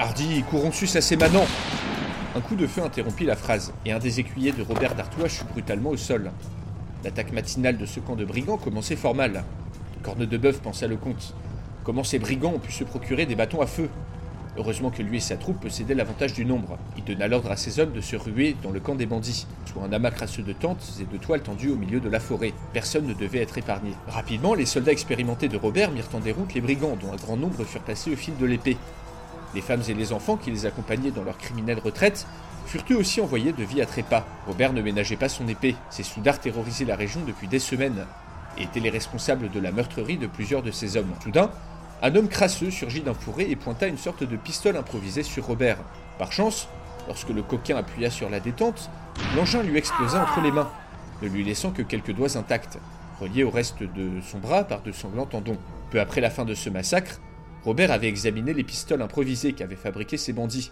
Hardy, 0.00 0.42
courons 0.48 0.72
sus 0.72 0.86
ses 0.86 1.16
manants 1.16 1.44
Un 2.34 2.40
coup 2.40 2.56
de 2.56 2.66
feu 2.66 2.82
interrompit 2.82 3.26
la 3.26 3.36
phrase, 3.36 3.74
et 3.84 3.92
un 3.92 3.98
des 3.98 4.18
écuyers 4.18 4.50
de 4.50 4.62
Robert 4.62 4.94
d'Artois 4.94 5.28
chut 5.28 5.46
brutalement 5.48 5.90
au 5.90 5.98
sol. 5.98 6.30
L'attaque 7.04 7.32
matinale 7.32 7.76
de 7.76 7.84
ce 7.84 8.00
camp 8.00 8.16
de 8.16 8.24
brigands 8.24 8.56
commençait 8.56 8.96
fort 8.96 9.14
mal. 9.14 9.44
Corne 10.02 10.24
de 10.24 10.38
bœuf, 10.38 10.62
pensa 10.62 10.86
le 10.86 10.96
comte. 10.96 11.34
Comment 11.84 12.02
ces 12.02 12.18
brigands 12.18 12.54
ont 12.54 12.58
pu 12.58 12.72
se 12.72 12.82
procurer 12.82 13.26
des 13.26 13.34
bâtons 13.34 13.60
à 13.60 13.66
feu? 13.66 13.90
Heureusement 14.56 14.90
que 14.90 15.02
lui 15.02 15.18
et 15.18 15.20
sa 15.20 15.36
troupe 15.36 15.60
possédaient 15.60 15.94
l'avantage 15.94 16.32
du 16.32 16.46
nombre. 16.46 16.78
Il 16.96 17.04
donna 17.04 17.28
l'ordre 17.28 17.50
à 17.50 17.56
ses 17.56 17.78
hommes 17.78 17.92
de 17.92 18.00
se 18.00 18.16
ruer 18.16 18.56
dans 18.62 18.70
le 18.70 18.80
camp 18.80 18.94
des 18.94 19.04
bandits, 19.04 19.46
soit 19.66 19.82
un 19.82 19.92
amas 19.92 20.12
crasseux 20.12 20.42
de 20.42 20.54
tentes 20.54 20.94
et 20.98 21.04
de 21.04 21.22
toiles 21.22 21.42
tendues 21.42 21.72
au 21.72 21.76
milieu 21.76 22.00
de 22.00 22.08
la 22.08 22.20
forêt. 22.20 22.54
Personne 22.72 23.06
ne 23.06 23.12
devait 23.12 23.42
être 23.42 23.58
épargné. 23.58 23.90
Rapidement, 24.08 24.54
les 24.54 24.64
soldats 24.64 24.92
expérimentés 24.92 25.48
de 25.48 25.58
Robert 25.58 25.90
mirent 25.90 26.08
en 26.14 26.20
déroute 26.20 26.54
les 26.54 26.62
brigands, 26.62 26.96
dont 26.98 27.12
un 27.12 27.16
grand 27.16 27.36
nombre 27.36 27.64
furent 27.64 27.82
placés 27.82 28.10
au 28.10 28.16
fil 28.16 28.34
de 28.38 28.46
l'épée. 28.46 28.78
Les 29.54 29.60
femmes 29.60 29.82
et 29.88 29.94
les 29.94 30.12
enfants 30.12 30.36
qui 30.36 30.50
les 30.50 30.66
accompagnaient 30.66 31.10
dans 31.10 31.24
leur 31.24 31.38
criminelle 31.38 31.80
retraite 31.80 32.26
furent 32.66 32.84
eux 32.90 32.96
aussi 32.96 33.20
envoyés 33.20 33.52
de 33.52 33.64
vie 33.64 33.82
à 33.82 33.86
trépas. 33.86 34.24
Robert 34.46 34.72
ne 34.72 34.82
ménageait 34.82 35.16
pas 35.16 35.28
son 35.28 35.48
épée. 35.48 35.74
Ses 35.90 36.04
soudards 36.04 36.38
terrorisaient 36.38 36.84
la 36.84 36.96
région 36.96 37.20
depuis 37.26 37.48
des 37.48 37.58
semaines 37.58 38.06
et 38.56 38.62
étaient 38.62 38.80
les 38.80 38.90
responsables 38.90 39.50
de 39.50 39.60
la 39.60 39.72
meurtrerie 39.72 40.18
de 40.18 40.26
plusieurs 40.26 40.62
de 40.62 40.70
ses 40.70 40.96
hommes. 40.96 41.12
Soudain, 41.22 41.50
un 42.02 42.14
homme 42.14 42.28
crasseux 42.28 42.70
surgit 42.70 43.00
d'un 43.00 43.14
fourré 43.14 43.50
et 43.50 43.56
pointa 43.56 43.86
une 43.86 43.98
sorte 43.98 44.24
de 44.24 44.36
pistolet 44.36 44.78
improvisé 44.78 45.22
sur 45.22 45.46
Robert. 45.46 45.78
Par 46.18 46.32
chance, 46.32 46.68
lorsque 47.08 47.30
le 47.30 47.42
coquin 47.42 47.76
appuya 47.76 48.10
sur 48.10 48.30
la 48.30 48.40
détente, 48.40 48.88
l'engin 49.36 49.62
lui 49.62 49.76
explosa 49.76 50.22
entre 50.22 50.40
les 50.40 50.52
mains, 50.52 50.70
ne 51.22 51.28
lui 51.28 51.44
laissant 51.44 51.72
que 51.72 51.82
quelques 51.82 52.14
doigts 52.14 52.36
intacts, 52.36 52.78
reliés 53.20 53.44
au 53.44 53.50
reste 53.50 53.82
de 53.82 54.20
son 54.22 54.38
bras 54.38 54.64
par 54.64 54.82
de 54.82 54.92
sanglants 54.92 55.26
tendons. 55.26 55.58
Peu 55.90 56.00
après 56.00 56.20
la 56.20 56.30
fin 56.30 56.44
de 56.44 56.54
ce 56.54 56.70
massacre, 56.70 57.20
Robert 57.64 57.90
avait 57.90 58.08
examiné 58.08 58.54
les 58.54 58.64
pistoles 58.64 59.02
improvisées 59.02 59.52
qu'avaient 59.52 59.76
fabriquées 59.76 60.16
ces 60.16 60.32
bandits. 60.32 60.70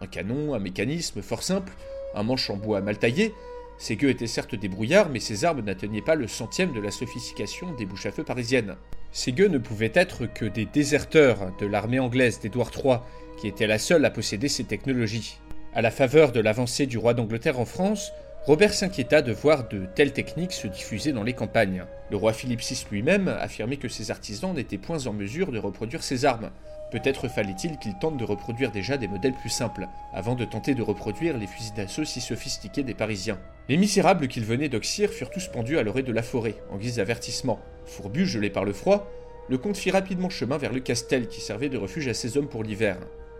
Un 0.00 0.06
canon, 0.06 0.54
un 0.54 0.58
mécanisme 0.58 1.22
fort 1.22 1.42
simple, 1.42 1.72
un 2.14 2.22
manche 2.22 2.50
en 2.50 2.56
bois 2.56 2.80
mal 2.80 2.98
taillé, 2.98 3.32
ces 3.78 3.96
gueux 3.96 4.08
étaient 4.08 4.26
certes 4.26 4.54
des 4.54 4.68
brouillards, 4.68 5.10
mais 5.10 5.20
ces 5.20 5.44
armes 5.44 5.60
n'atteignaient 5.60 6.00
pas 6.00 6.14
le 6.14 6.26
centième 6.26 6.72
de 6.72 6.80
la 6.80 6.90
sophistication 6.90 7.74
des 7.74 7.84
bouches 7.84 8.06
à 8.06 8.10
feu 8.10 8.24
parisiennes. 8.24 8.76
Ces 9.12 9.32
gueux 9.32 9.48
ne 9.48 9.58
pouvaient 9.58 9.92
être 9.94 10.26
que 10.26 10.46
des 10.46 10.64
déserteurs 10.64 11.52
de 11.58 11.66
l'armée 11.66 11.98
anglaise 11.98 12.40
d'Édouard 12.40 12.70
III, 12.74 12.98
qui 13.36 13.48
était 13.48 13.66
la 13.66 13.78
seule 13.78 14.04
à 14.04 14.10
posséder 14.10 14.48
ces 14.48 14.64
technologies. 14.64 15.38
À 15.74 15.82
la 15.82 15.90
faveur 15.90 16.32
de 16.32 16.40
l'avancée 16.40 16.86
du 16.86 16.96
roi 16.96 17.12
d'Angleterre 17.12 17.60
en 17.60 17.66
France, 17.66 18.12
Robert 18.46 18.74
s'inquiéta 18.74 19.22
de 19.22 19.32
voir 19.32 19.66
de 19.66 19.86
telles 19.96 20.12
techniques 20.12 20.52
se 20.52 20.68
diffuser 20.68 21.12
dans 21.12 21.24
les 21.24 21.32
campagnes. 21.32 21.84
Le 22.12 22.16
roi 22.16 22.32
Philippe 22.32 22.60
VI 22.60 22.86
lui-même 22.92 23.26
affirmait 23.26 23.76
que 23.76 23.88
ses 23.88 24.12
artisans 24.12 24.54
n'étaient 24.54 24.78
point 24.78 25.04
en 25.08 25.12
mesure 25.12 25.50
de 25.50 25.58
reproduire 25.58 26.04
ces 26.04 26.24
armes. 26.24 26.52
Peut-être 26.92 27.26
fallait-il 27.26 27.76
qu'il 27.78 27.98
tente 27.98 28.16
de 28.16 28.22
reproduire 28.24 28.70
déjà 28.70 28.98
des 28.98 29.08
modèles 29.08 29.34
plus 29.34 29.50
simples, 29.50 29.88
avant 30.14 30.36
de 30.36 30.44
tenter 30.44 30.76
de 30.76 30.82
reproduire 30.82 31.36
les 31.38 31.48
fusils 31.48 31.74
d'assaut 31.74 32.04
si 32.04 32.20
sophistiqués 32.20 32.84
des 32.84 32.94
Parisiens. 32.94 33.40
Les 33.68 33.76
misérables 33.76 34.28
qu'il 34.28 34.44
venait 34.44 34.68
d'oxyre 34.68 35.10
furent 35.10 35.30
tous 35.30 35.48
pendus 35.48 35.78
à 35.78 35.82
l'orée 35.82 36.04
de 36.04 36.12
la 36.12 36.22
forêt, 36.22 36.54
en 36.70 36.76
guise 36.76 36.96
d'avertissement. 36.96 37.58
Fourbu, 37.84 38.26
gelé 38.26 38.48
par 38.48 38.64
le 38.64 38.72
froid, 38.72 39.10
le 39.48 39.58
comte 39.58 39.76
fit 39.76 39.90
rapidement 39.90 40.30
chemin 40.30 40.56
vers 40.56 40.72
le 40.72 40.78
castel 40.78 41.26
qui 41.26 41.40
servait 41.40 41.68
de 41.68 41.78
refuge 41.78 42.06
à 42.06 42.14
ses 42.14 42.36
hommes 42.36 42.48
pour 42.48 42.62
l'hiver. 42.62 42.96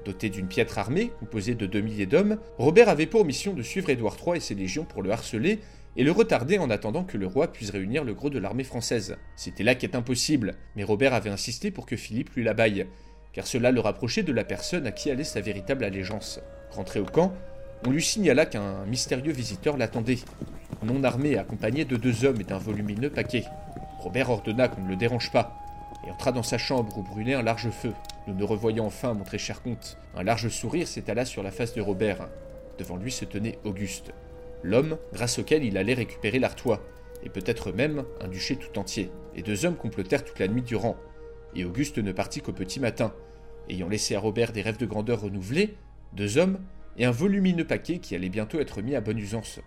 Doté 0.06 0.30
d'une 0.30 0.46
piètre 0.46 0.78
armée, 0.78 1.10
composée 1.18 1.56
de 1.56 1.66
deux 1.66 1.80
milliers 1.80 2.06
d'hommes, 2.06 2.38
Robert 2.58 2.88
avait 2.88 3.06
pour 3.06 3.24
mission 3.24 3.54
de 3.54 3.62
suivre 3.62 3.90
Édouard 3.90 4.16
III 4.24 4.36
et 4.36 4.40
ses 4.40 4.54
légions 4.54 4.84
pour 4.84 5.02
le 5.02 5.10
harceler 5.10 5.58
et 5.96 6.04
le 6.04 6.12
retarder 6.12 6.58
en 6.58 6.70
attendant 6.70 7.02
que 7.02 7.18
le 7.18 7.26
roi 7.26 7.50
puisse 7.50 7.70
réunir 7.70 8.04
le 8.04 8.14
gros 8.14 8.30
de 8.30 8.38
l'armée 8.38 8.62
française. 8.62 9.16
C'était 9.34 9.64
là 9.64 9.74
qu'est 9.74 9.96
impossible, 9.96 10.54
mais 10.76 10.84
Robert 10.84 11.12
avait 11.12 11.30
insisté 11.30 11.72
pour 11.72 11.86
que 11.86 11.96
Philippe 11.96 12.30
lui 12.36 12.44
l'abaille, 12.44 12.86
car 13.32 13.48
cela 13.48 13.72
le 13.72 13.80
rapprochait 13.80 14.22
de 14.22 14.32
la 14.32 14.44
personne 14.44 14.86
à 14.86 14.92
qui 14.92 15.10
allait 15.10 15.24
sa 15.24 15.40
véritable 15.40 15.82
allégeance. 15.82 16.38
Rentré 16.70 17.00
au 17.00 17.04
camp, 17.04 17.34
on 17.84 17.90
lui 17.90 18.02
signala 18.02 18.46
qu'un 18.46 18.86
mystérieux 18.86 19.32
visiteur 19.32 19.76
l'attendait, 19.76 20.20
non 20.84 21.02
armé, 21.02 21.36
accompagné 21.36 21.84
de 21.84 21.96
deux 21.96 22.24
hommes 22.24 22.40
et 22.40 22.44
d'un 22.44 22.58
volumineux 22.58 23.10
paquet. 23.10 23.42
Robert 23.98 24.30
ordonna 24.30 24.68
qu'on 24.68 24.82
ne 24.82 24.90
le 24.90 24.96
dérange 24.96 25.32
pas, 25.32 25.65
et 26.06 26.10
entra 26.10 26.32
dans 26.32 26.42
sa 26.42 26.58
chambre 26.58 26.96
où 26.98 27.02
brûlait 27.02 27.34
un 27.34 27.42
large 27.42 27.70
feu. 27.70 27.92
Nous 28.26 28.34
nous 28.34 28.46
revoyons 28.46 28.86
enfin, 28.86 29.14
mon 29.14 29.24
très 29.24 29.38
cher 29.38 29.62
comte. 29.62 29.98
Un 30.14 30.22
large 30.22 30.48
sourire 30.48 30.86
s'étala 30.86 31.24
sur 31.24 31.42
la 31.42 31.50
face 31.50 31.74
de 31.74 31.80
Robert. 31.80 32.28
Devant 32.78 32.96
lui 32.96 33.10
se 33.10 33.24
tenait 33.24 33.58
Auguste, 33.64 34.12
l'homme 34.62 34.98
grâce 35.12 35.38
auquel 35.38 35.64
il 35.64 35.78
allait 35.78 35.94
récupérer 35.94 36.38
l'Artois, 36.38 36.82
et 37.22 37.30
peut-être 37.30 37.72
même 37.72 38.04
un 38.20 38.28
duché 38.28 38.56
tout 38.56 38.78
entier. 38.78 39.10
Les 39.34 39.42
deux 39.42 39.64
hommes 39.64 39.76
complotèrent 39.76 40.24
toute 40.24 40.38
la 40.38 40.48
nuit 40.48 40.62
durant, 40.62 40.96
et 41.54 41.64
Auguste 41.64 41.98
ne 41.98 42.12
partit 42.12 42.40
qu'au 42.40 42.52
petit 42.52 42.80
matin, 42.80 43.14
ayant 43.68 43.88
laissé 43.88 44.14
à 44.14 44.20
Robert 44.20 44.52
des 44.52 44.62
rêves 44.62 44.76
de 44.76 44.86
grandeur 44.86 45.22
renouvelés, 45.22 45.76
deux 46.12 46.38
hommes 46.38 46.58
et 46.98 47.04
un 47.04 47.10
volumineux 47.10 47.66
paquet 47.66 47.98
qui 47.98 48.14
allait 48.14 48.28
bientôt 48.28 48.60
être 48.60 48.82
mis 48.82 48.94
à 48.94 49.00
bonne 49.00 49.18
usance. 49.18 49.60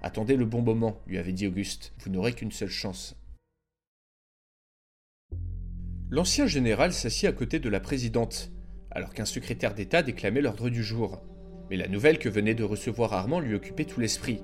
Attendez 0.00 0.36
le 0.36 0.44
bon 0.44 0.62
moment, 0.62 1.00
lui 1.06 1.18
avait 1.18 1.32
dit 1.32 1.46
Auguste, 1.46 1.92
vous 1.98 2.10
n'aurez 2.10 2.32
qu'une 2.32 2.52
seule 2.52 2.68
chance. 2.68 3.17
L'ancien 6.10 6.46
général 6.46 6.94
s'assit 6.94 7.28
à 7.28 7.32
côté 7.32 7.58
de 7.58 7.68
la 7.68 7.80
présidente, 7.80 8.50
alors 8.90 9.12
qu'un 9.12 9.26
secrétaire 9.26 9.74
d'État 9.74 10.02
déclamait 10.02 10.40
l'ordre 10.40 10.70
du 10.70 10.82
jour. 10.82 11.20
Mais 11.68 11.76
la 11.76 11.86
nouvelle 11.86 12.18
que 12.18 12.30
venait 12.30 12.54
de 12.54 12.64
recevoir 12.64 13.12
Armand 13.12 13.40
lui 13.40 13.54
occupait 13.54 13.84
tout 13.84 14.00
l'esprit. 14.00 14.40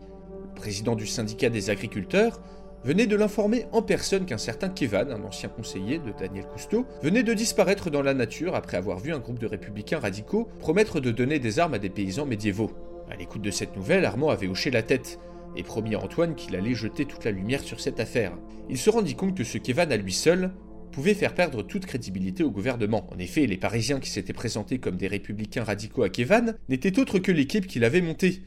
Le 0.47 0.55
président 0.55 0.95
du 0.95 1.07
syndicat 1.07 1.49
des 1.49 1.71
agriculteurs 1.71 2.43
venait 2.85 3.07
de 3.07 3.17
l'informer 3.17 3.65
en 3.73 3.81
personne 3.81 4.27
qu'un 4.27 4.37
certain 4.37 4.69
Kevan, 4.69 5.11
un 5.11 5.25
ancien 5.25 5.49
conseiller 5.49 5.99
de 5.99 6.13
Daniel 6.13 6.45
Cousteau, 6.49 6.85
venait 7.03 7.23
de 7.23 7.33
disparaître 7.33 7.89
dans 7.89 8.03
la 8.03 8.13
nature 8.13 8.55
après 8.55 8.77
avoir 8.77 8.99
vu 8.99 9.15
un 9.15 9.19
groupe 9.19 9.39
de 9.39 9.47
républicains 9.47 10.01
radicaux 10.01 10.51
promettre 10.59 11.01
de 11.01 11.13
donner 11.13 11.39
des 11.39 11.61
armes 11.61 11.73
à 11.73 11.79
des 11.79 11.89
paysans 11.89 12.27
médiévaux. 12.27 12.73
À 13.11 13.17
l'écoute 13.17 13.41
de 13.41 13.51
cette 13.51 13.75
nouvelle, 13.75 14.05
Armand 14.05 14.29
avait 14.29 14.49
hoché 14.49 14.71
la 14.71 14.83
tête 14.83 15.19
et 15.57 15.63
promis 15.63 15.95
à 15.95 16.01
Antoine 16.01 16.35
qu'il 16.35 16.57
allait 16.57 16.75
jeter 16.75 17.07
toute 17.07 17.25
la 17.25 17.31
lumière 17.31 17.63
sur 17.63 17.81
cette 17.81 18.01
affaire. 18.01 18.37
Il 18.69 18.77
se 18.77 18.91
rendit 18.91 19.15
compte 19.15 19.35
que 19.35 19.45
ce 19.45 19.57
Kevan 19.57 19.91
à 19.91 19.97
lui 19.97 20.13
seul 20.13 20.51
pouvait 20.95 21.15
faire 21.15 21.35
perdre 21.35 21.63
toute 21.65 21.87
crédibilité 21.87 22.45
au 22.45 22.53
gouvernement. 22.53 23.09
En 23.13 23.19
effet, 23.19 23.47
les 23.47 23.57
Parisiens 23.57 23.99
qui 23.99 24.09
s'étaient 24.09 24.33
présentés 24.33 24.79
comme 24.79 24.97
des 24.97 25.09
républicains 25.09 25.65
radicaux 25.65 26.05
à 26.05 26.09
Kevan 26.09 26.55
n'étaient 26.69 27.01
autres 27.01 27.19
que 27.19 27.33
l'équipe 27.33 27.67
qu'il 27.67 27.83
avait 27.83 28.01
montée, 28.01 28.43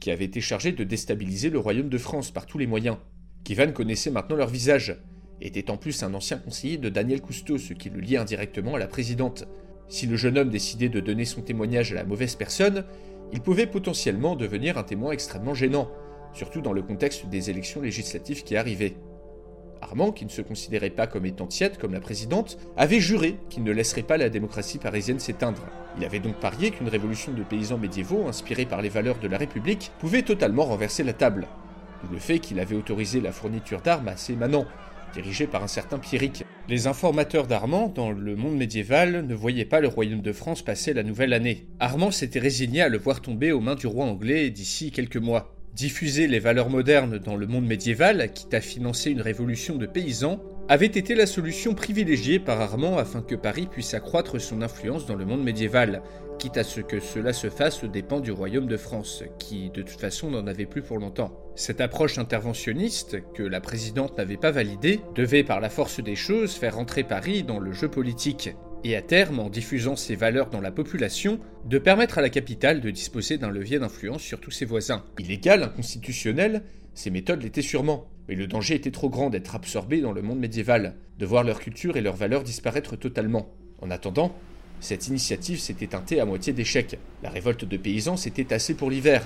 qui 0.00 0.10
avait 0.10 0.24
été 0.24 0.40
chargée 0.40 0.72
de 0.72 0.82
déstabiliser 0.82 1.48
le 1.48 1.60
royaume 1.60 1.88
de 1.88 1.98
France 1.98 2.32
par 2.32 2.46
tous 2.46 2.58
les 2.58 2.66
moyens. 2.66 2.96
Kevan 3.44 3.72
connaissait 3.72 4.10
maintenant 4.10 4.34
leur 4.34 4.48
visage, 4.48 4.96
était 5.40 5.70
en 5.70 5.76
plus 5.76 6.02
un 6.02 6.12
ancien 6.14 6.38
conseiller 6.38 6.76
de 6.76 6.88
Daniel 6.88 7.20
Cousteau, 7.20 7.56
ce 7.56 7.72
qui 7.72 7.88
le 7.88 8.00
liait 8.00 8.16
indirectement 8.16 8.74
à 8.74 8.80
la 8.80 8.88
présidente. 8.88 9.44
Si 9.88 10.08
le 10.08 10.16
jeune 10.16 10.38
homme 10.38 10.50
décidait 10.50 10.88
de 10.88 10.98
donner 10.98 11.24
son 11.24 11.40
témoignage 11.40 11.92
à 11.92 11.94
la 11.94 12.04
mauvaise 12.04 12.34
personne, 12.34 12.84
il 13.32 13.40
pouvait 13.40 13.68
potentiellement 13.68 14.34
devenir 14.34 14.76
un 14.76 14.82
témoin 14.82 15.12
extrêmement 15.12 15.54
gênant, 15.54 15.88
surtout 16.34 16.62
dans 16.62 16.72
le 16.72 16.82
contexte 16.82 17.26
des 17.26 17.48
élections 17.48 17.80
législatives 17.80 18.42
qui 18.42 18.56
arrivaient. 18.56 18.96
Armand, 19.82 20.12
qui 20.12 20.24
ne 20.24 20.30
se 20.30 20.42
considérait 20.42 20.90
pas 20.90 21.08
comme 21.08 21.26
étant 21.26 21.46
tiède 21.46 21.76
comme 21.76 21.92
la 21.92 22.00
présidente, 22.00 22.56
avait 22.76 23.00
juré 23.00 23.36
qu'il 23.50 23.64
ne 23.64 23.72
laisserait 23.72 24.02
pas 24.02 24.16
la 24.16 24.28
démocratie 24.28 24.78
parisienne 24.78 25.18
s'éteindre. 25.18 25.66
Il 25.98 26.04
avait 26.04 26.20
donc 26.20 26.36
parié 26.36 26.70
qu'une 26.70 26.88
révolution 26.88 27.32
de 27.32 27.42
paysans 27.42 27.78
médiévaux, 27.78 28.28
inspirée 28.28 28.64
par 28.64 28.80
les 28.80 28.88
valeurs 28.88 29.18
de 29.18 29.28
la 29.28 29.38
République, 29.38 29.90
pouvait 29.98 30.22
totalement 30.22 30.64
renverser 30.64 31.02
la 31.02 31.12
table. 31.12 31.48
le 32.10 32.18
fait 32.18 32.38
qu'il 32.38 32.58
avait 32.58 32.76
autorisé 32.76 33.20
la 33.20 33.32
fourniture 33.32 33.80
d'armes 33.80 34.08
à 34.08 34.16
ses 34.16 34.34
manants, 34.34 34.66
dirigés 35.12 35.46
par 35.46 35.62
un 35.62 35.68
certain 35.68 35.98
Pierrick. 35.98 36.44
Les 36.68 36.86
informateurs 36.86 37.46
d'Armand, 37.46 37.88
dans 37.88 38.10
le 38.10 38.36
monde 38.36 38.56
médiéval, 38.56 39.26
ne 39.26 39.34
voyaient 39.34 39.64
pas 39.64 39.80
le 39.80 39.88
royaume 39.88 40.22
de 40.22 40.32
France 40.32 40.62
passer 40.62 40.94
la 40.94 41.02
nouvelle 41.02 41.32
année. 41.32 41.66
Armand 41.80 42.10
s'était 42.10 42.40
résigné 42.40 42.82
à 42.82 42.88
le 42.88 42.98
voir 42.98 43.20
tomber 43.20 43.52
aux 43.52 43.60
mains 43.60 43.74
du 43.74 43.86
roi 43.86 44.04
anglais 44.04 44.50
d'ici 44.50 44.90
quelques 44.90 45.16
mois. 45.16 45.54
Diffuser 45.74 46.26
les 46.26 46.38
valeurs 46.38 46.68
modernes 46.68 47.18
dans 47.18 47.34
le 47.34 47.46
monde 47.46 47.66
médiéval, 47.66 48.30
quitte 48.34 48.52
à 48.52 48.60
financer 48.60 49.10
une 49.10 49.22
révolution 49.22 49.76
de 49.76 49.86
paysans, 49.86 50.42
avait 50.68 50.84
été 50.84 51.14
la 51.14 51.26
solution 51.26 51.74
privilégiée 51.74 52.38
par 52.38 52.60
Armand 52.60 52.98
afin 52.98 53.22
que 53.22 53.34
Paris 53.34 53.68
puisse 53.70 53.94
accroître 53.94 54.38
son 54.38 54.60
influence 54.60 55.06
dans 55.06 55.16
le 55.16 55.24
monde 55.24 55.42
médiéval, 55.42 56.02
quitte 56.38 56.58
à 56.58 56.64
ce 56.64 56.82
que 56.82 57.00
cela 57.00 57.32
se 57.32 57.48
fasse 57.48 57.82
aux 57.84 57.88
dépens 57.88 58.20
du 58.20 58.32
royaume 58.32 58.66
de 58.66 58.76
France, 58.76 59.24
qui 59.38 59.70
de 59.70 59.80
toute 59.80 59.98
façon 59.98 60.30
n'en 60.30 60.46
avait 60.46 60.66
plus 60.66 60.82
pour 60.82 60.98
longtemps. 60.98 61.32
Cette 61.56 61.80
approche 61.80 62.18
interventionniste, 62.18 63.18
que 63.32 63.42
la 63.42 63.62
présidente 63.62 64.18
n'avait 64.18 64.36
pas 64.36 64.50
validée, 64.50 65.00
devait 65.14 65.42
par 65.42 65.60
la 65.60 65.70
force 65.70 66.00
des 66.00 66.16
choses 66.16 66.52
faire 66.52 66.78
entrer 66.78 67.02
Paris 67.02 67.44
dans 67.44 67.58
le 67.58 67.72
jeu 67.72 67.88
politique, 67.88 68.50
et 68.84 68.96
à 68.96 69.02
terme, 69.02 69.38
en 69.38 69.48
diffusant 69.48 69.96
ses 69.96 70.16
valeurs 70.16 70.50
dans 70.50 70.60
la 70.60 70.72
population, 70.72 71.38
de 71.64 71.78
permettre 71.78 72.18
à 72.18 72.22
la 72.22 72.30
capitale 72.30 72.80
de 72.80 72.90
disposer 72.90 73.38
d'un 73.38 73.50
levier 73.50 73.78
d'influence 73.78 74.22
sur 74.22 74.40
tous 74.40 74.50
ses 74.50 74.64
voisins. 74.64 75.04
Illégal, 75.18 75.62
inconstitutionnel, 75.62 76.62
ces 76.94 77.10
méthodes 77.10 77.42
l'étaient 77.42 77.62
sûrement, 77.62 78.08
mais 78.28 78.34
le 78.34 78.46
danger 78.46 78.74
était 78.74 78.90
trop 78.90 79.08
grand 79.08 79.30
d'être 79.30 79.54
absorbé 79.54 80.00
dans 80.00 80.12
le 80.12 80.22
monde 80.22 80.38
médiéval, 80.38 80.96
de 81.18 81.26
voir 81.26 81.44
leur 81.44 81.60
culture 81.60 81.96
et 81.96 82.00
leurs 82.00 82.16
valeurs 82.16 82.42
disparaître 82.42 82.96
totalement. 82.96 83.48
En 83.80 83.90
attendant, 83.90 84.34
cette 84.80 85.06
initiative 85.06 85.60
s'était 85.60 85.86
teintée 85.86 86.20
à 86.20 86.24
moitié 86.24 86.52
d'échec. 86.52 86.98
La 87.22 87.30
révolte 87.30 87.64
de 87.64 87.76
paysans 87.76 88.16
s'était 88.16 88.44
tassée 88.44 88.74
pour 88.74 88.90
l'hiver. 88.90 89.24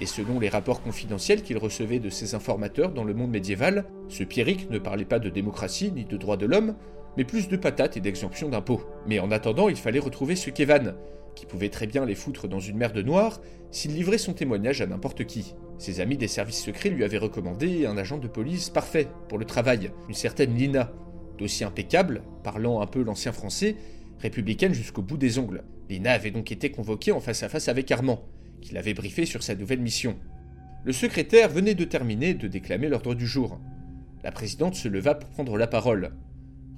Et 0.00 0.06
selon 0.06 0.40
les 0.40 0.48
rapports 0.48 0.82
confidentiels 0.82 1.42
qu'il 1.42 1.58
recevait 1.58 2.00
de 2.00 2.10
ses 2.10 2.34
informateurs 2.34 2.92
dans 2.92 3.04
le 3.04 3.14
monde 3.14 3.30
médiéval, 3.30 3.84
ce 4.08 4.24
Pierrick 4.24 4.70
ne 4.70 4.78
parlait 4.78 5.04
pas 5.04 5.18
de 5.18 5.30
démocratie 5.30 5.92
ni 5.92 6.04
de 6.04 6.16
droits 6.16 6.36
de 6.36 6.46
l'homme, 6.46 6.74
mais 7.16 7.24
plus 7.24 7.48
de 7.48 7.56
patates 7.56 7.96
et 7.96 8.00
d'exemption 8.00 8.48
d'impôts. 8.48 8.82
Mais 9.06 9.18
en 9.18 9.30
attendant, 9.30 9.68
il 9.68 9.76
fallait 9.76 9.98
retrouver 9.98 10.36
ce 10.36 10.50
Kevan, 10.50 10.94
qui 11.34 11.46
pouvait 11.46 11.68
très 11.68 11.86
bien 11.86 12.06
les 12.06 12.14
foutre 12.14 12.48
dans 12.48 12.60
une 12.60 12.76
mer 12.76 12.92
de 12.92 13.02
noir 13.02 13.40
s'il 13.70 13.94
livrait 13.94 14.18
son 14.18 14.34
témoignage 14.34 14.80
à 14.80 14.86
n'importe 14.86 15.24
qui. 15.24 15.54
Ses 15.78 16.00
amis 16.00 16.16
des 16.16 16.28
services 16.28 16.62
secrets 16.62 16.90
lui 16.90 17.04
avaient 17.04 17.18
recommandé 17.18 17.86
un 17.86 17.96
agent 17.96 18.18
de 18.18 18.28
police 18.28 18.70
parfait 18.70 19.08
pour 19.28 19.38
le 19.38 19.44
travail, 19.44 19.90
une 20.08 20.14
certaine 20.14 20.54
Lina, 20.54 20.92
dossier 21.38 21.66
impeccable, 21.66 22.22
parlant 22.44 22.80
un 22.80 22.86
peu 22.86 23.02
l'ancien 23.02 23.32
français, 23.32 23.76
républicaine 24.20 24.74
jusqu'au 24.74 25.02
bout 25.02 25.16
des 25.16 25.38
ongles. 25.38 25.64
Lina 25.90 26.12
avait 26.12 26.30
donc 26.30 26.52
été 26.52 26.70
convoquée 26.70 27.12
en 27.12 27.20
face 27.20 27.42
à 27.42 27.48
face 27.48 27.68
avec 27.68 27.90
Armand, 27.90 28.24
qui 28.60 28.74
l'avait 28.74 28.94
briefé 28.94 29.26
sur 29.26 29.42
sa 29.42 29.54
nouvelle 29.54 29.80
mission. 29.80 30.16
Le 30.84 30.92
secrétaire 30.92 31.48
venait 31.48 31.74
de 31.74 31.84
terminer 31.84 32.34
de 32.34 32.46
déclamer 32.46 32.88
l'ordre 32.88 33.14
du 33.14 33.26
jour. 33.26 33.58
La 34.22 34.30
présidente 34.30 34.74
se 34.74 34.88
leva 34.88 35.14
pour 35.14 35.28
prendre 35.30 35.58
la 35.58 35.66
parole. 35.66 36.12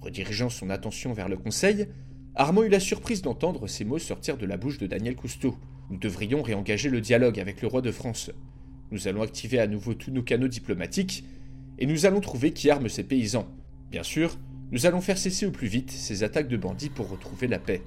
Redirigeant 0.00 0.50
son 0.50 0.70
attention 0.70 1.12
vers 1.12 1.28
le 1.28 1.36
conseil, 1.36 1.88
Armand 2.34 2.64
eut 2.64 2.68
la 2.68 2.80
surprise 2.80 3.22
d'entendre 3.22 3.66
ces 3.66 3.84
mots 3.84 3.98
sortir 3.98 4.36
de 4.36 4.46
la 4.46 4.56
bouche 4.56 4.78
de 4.78 4.86
Daniel 4.86 5.16
Cousteau. 5.16 5.56
Nous 5.90 5.96
devrions 5.96 6.42
réengager 6.42 6.90
le 6.90 7.00
dialogue 7.00 7.40
avec 7.40 7.62
le 7.62 7.68
roi 7.68 7.80
de 7.80 7.90
France. 7.90 8.30
Nous 8.90 9.08
allons 9.08 9.22
activer 9.22 9.58
à 9.58 9.66
nouveau 9.66 9.94
tous 9.94 10.10
nos 10.10 10.22
canaux 10.22 10.48
diplomatiques 10.48 11.24
et 11.78 11.86
nous 11.86 12.06
allons 12.06 12.20
trouver 12.20 12.52
qui 12.52 12.70
arme 12.70 12.88
ces 12.88 13.04
paysans. 13.04 13.48
Bien 13.90 14.02
sûr, 14.02 14.38
nous 14.70 14.86
allons 14.86 15.00
faire 15.00 15.18
cesser 15.18 15.46
au 15.46 15.50
plus 15.50 15.68
vite 15.68 15.90
ces 15.90 16.22
attaques 16.22 16.48
de 16.48 16.56
bandits 16.56 16.90
pour 16.90 17.08
retrouver 17.08 17.46
la 17.46 17.58
paix. 17.58 17.82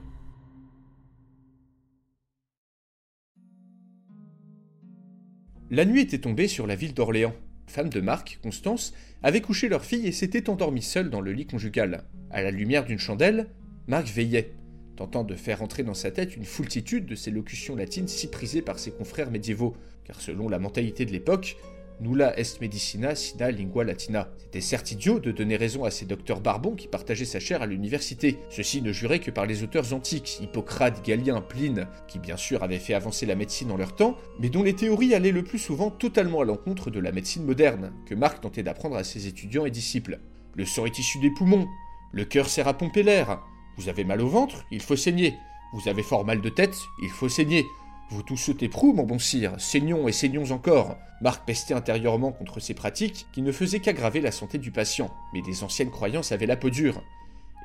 La 5.71 5.85
nuit 5.85 6.01
était 6.01 6.19
tombée 6.19 6.47
sur 6.47 6.65
la 6.65 6.75
ville 6.75 6.95
d'Orléans. 6.95 7.35
Femme 7.69 7.89
de 7.89 8.01
Marc, 8.01 8.39
Constance, 8.41 8.93
avait 9.21 9.41
couché 9.41 9.69
leur 9.69 9.85
fille 9.85 10.07
et 10.07 10.11
s'était 10.11 10.49
endormie 10.49 10.81
seule 10.81 11.09
dans 11.09 11.21
le 11.21 11.31
lit 11.31 11.45
conjugal. 11.45 12.03
À 12.31 12.41
la 12.41 12.51
lumière 12.51 12.83
d'une 12.83 12.99
chandelle, 12.99 13.47
Marc 13.87 14.07
veillait, 14.07 14.51
tentant 14.95 15.23
de 15.23 15.35
faire 15.35 15.61
entrer 15.61 15.83
dans 15.83 15.93
sa 15.93 16.11
tête 16.11 16.35
une 16.35 16.45
foultitude 16.45 17.05
de 17.05 17.15
ces 17.15 17.31
locutions 17.31 17.75
latines 17.75 18.07
si 18.07 18.29
prisées 18.29 18.61
par 18.63 18.79
ses 18.79 18.91
confrères 18.91 19.31
médiévaux, 19.31 19.77
car 20.03 20.19
selon 20.19 20.49
la 20.49 20.59
mentalité 20.59 21.05
de 21.05 21.11
l'époque, 21.11 21.57
nulla 21.99 22.37
est 22.37 22.61
medicina 22.61 23.15
sina 23.15 23.51
lingua 23.51 23.83
latina. 23.83 24.29
C'était 24.37 24.61
certes 24.61 24.91
idiot 24.91 25.19
de 25.19 25.31
donner 25.31 25.57
raison 25.57 25.83
à 25.83 25.91
ces 25.91 26.05
docteurs 26.05 26.41
barbons 26.41 26.75
qui 26.75 26.87
partageaient 26.87 27.25
sa 27.25 27.39
chair 27.39 27.61
à 27.61 27.65
l'université. 27.65 28.39
Ceux-ci 28.49 28.81
ne 28.81 28.91
juraient 28.91 29.19
que 29.19 29.31
par 29.31 29.45
les 29.45 29.63
auteurs 29.63 29.93
antiques, 29.93 30.39
Hippocrate, 30.41 31.05
Galien, 31.05 31.41
Pline, 31.41 31.87
qui 32.07 32.19
bien 32.19 32.37
sûr 32.37 32.63
avaient 32.63 32.79
fait 32.79 32.93
avancer 32.93 33.25
la 33.25 33.35
médecine 33.35 33.71
en 33.71 33.77
leur 33.77 33.95
temps, 33.95 34.15
mais 34.39 34.49
dont 34.49 34.63
les 34.63 34.75
théories 34.75 35.13
allaient 35.13 35.31
le 35.31 35.43
plus 35.43 35.59
souvent 35.59 35.91
totalement 35.91 36.41
à 36.41 36.45
l'encontre 36.45 36.89
de 36.89 36.99
la 36.99 37.11
médecine 37.11 37.45
moderne, 37.45 37.91
que 38.05 38.15
Marc 38.15 38.41
tentait 38.41 38.63
d'apprendre 38.63 38.95
à 38.95 39.03
ses 39.03 39.27
étudiants 39.27 39.65
et 39.65 39.71
disciples. 39.71 40.19
Le 40.55 40.65
sang 40.65 40.85
est 40.85 40.99
issu 40.99 41.19
des 41.19 41.31
poumons, 41.31 41.67
le 42.11 42.25
cœur 42.25 42.49
sert 42.49 42.67
à 42.67 42.77
pomper 42.77 43.03
l'air, 43.03 43.39
vous 43.77 43.87
avez 43.87 44.03
mal 44.03 44.21
au 44.21 44.27
ventre, 44.27 44.65
il 44.71 44.81
faut 44.81 44.95
saigner, 44.95 45.35
vous 45.73 45.87
avez 45.87 46.03
fort 46.03 46.25
mal 46.25 46.41
de 46.41 46.49
tête, 46.49 46.75
il 47.03 47.09
faut 47.09 47.29
saigner, 47.29 47.65
vous 48.11 48.23
tous 48.23 48.37
sautez 48.37 48.69
prou, 48.69 48.93
mon 48.93 49.03
bon 49.03 49.19
sire, 49.19 49.53
saignons 49.59 50.07
et 50.07 50.11
saignons 50.11 50.51
encore. 50.51 50.97
Marc 51.21 51.45
pestait 51.45 51.75
intérieurement 51.75 52.31
contre 52.31 52.59
ces 52.59 52.73
pratiques 52.73 53.27
qui 53.31 53.43
ne 53.43 53.51
faisaient 53.51 53.81
qu'aggraver 53.81 54.19
la 54.19 54.31
santé 54.31 54.57
du 54.57 54.71
patient, 54.71 55.13
mais 55.31 55.43
des 55.43 55.63
anciennes 55.63 55.91
croyances 55.91 56.31
avaient 56.31 56.47
la 56.47 56.57
peau 56.57 56.71
dure. 56.71 57.03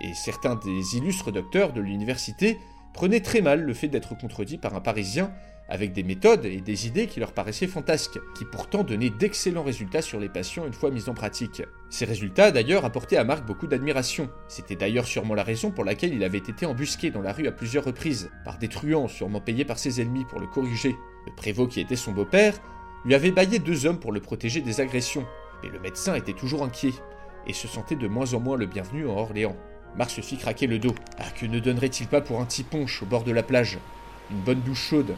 Et 0.02 0.12
certains 0.12 0.56
des 0.56 0.96
illustres 0.96 1.32
docteurs 1.32 1.72
de 1.72 1.80
l'université 1.80 2.58
prenaient 2.92 3.20
très 3.20 3.40
mal 3.40 3.62
le 3.62 3.72
fait 3.72 3.88
d'être 3.88 4.18
contredits 4.18 4.58
par 4.58 4.74
un 4.74 4.80
Parisien 4.80 5.32
avec 5.68 5.92
des 5.92 6.02
méthodes 6.02 6.44
et 6.44 6.60
des 6.60 6.86
idées 6.86 7.06
qui 7.06 7.20
leur 7.20 7.32
paraissaient 7.32 7.66
fantasques, 7.66 8.18
qui 8.36 8.44
pourtant 8.44 8.82
donnaient 8.82 9.10
d'excellents 9.10 9.62
résultats 9.62 10.02
sur 10.02 10.20
les 10.20 10.28
patients 10.28 10.66
une 10.66 10.72
fois 10.72 10.90
mis 10.90 11.08
en 11.08 11.14
pratique. 11.14 11.62
Ces 11.88 12.04
résultats 12.04 12.50
d'ailleurs 12.50 12.84
apportaient 12.84 13.16
à 13.16 13.24
Marc 13.24 13.46
beaucoup 13.46 13.66
d'admiration. 13.66 14.28
C'était 14.46 14.76
d'ailleurs 14.76 15.06
sûrement 15.06 15.34
la 15.34 15.42
raison 15.42 15.70
pour 15.70 15.84
laquelle 15.84 16.12
il 16.12 16.22
avait 16.22 16.38
été 16.38 16.66
embusqué 16.66 17.10
dans 17.10 17.22
la 17.22 17.32
rue 17.32 17.46
à 17.46 17.52
plusieurs 17.52 17.84
reprises, 17.84 18.30
par 18.44 18.58
des 18.58 18.68
truands 18.68 19.08
sûrement 19.08 19.40
payés 19.40 19.64
par 19.64 19.78
ses 19.78 20.00
ennemis 20.00 20.26
pour 20.26 20.40
le 20.40 20.46
corriger. 20.46 20.96
Le 21.26 21.34
prévôt 21.34 21.66
qui 21.66 21.80
était 21.80 21.96
son 21.96 22.12
beau-père 22.12 22.60
lui 23.04 23.14
avait 23.14 23.32
baillé 23.32 23.58
deux 23.58 23.86
hommes 23.86 24.00
pour 24.00 24.12
le 24.12 24.20
protéger 24.20 24.60
des 24.60 24.80
agressions, 24.80 25.26
mais 25.62 25.70
le 25.70 25.80
médecin 25.80 26.14
était 26.14 26.32
toujours 26.32 26.64
inquiet, 26.64 26.92
et 27.46 27.52
se 27.52 27.68
sentait 27.68 27.96
de 27.96 28.08
moins 28.08 28.32
en 28.34 28.40
moins 28.40 28.56
le 28.56 28.66
bienvenu 28.66 29.06
en 29.06 29.16
Orléans. 29.16 29.56
Marc 29.96 30.10
se 30.10 30.20
fit 30.20 30.38
craquer 30.38 30.66
le 30.66 30.78
dos. 30.78 30.94
Ah, 31.18 31.30
que 31.38 31.46
ne 31.46 31.60
donnerait-il 31.60 32.06
pas 32.08 32.20
pour 32.20 32.40
un 32.40 32.46
petit 32.46 32.64
punch 32.64 33.02
au 33.02 33.06
bord 33.06 33.22
de 33.22 33.32
la 33.32 33.42
plage? 33.42 33.78
Une 34.30 34.40
bonne 34.40 34.60
douche 34.62 34.88
chaude, 34.88 35.14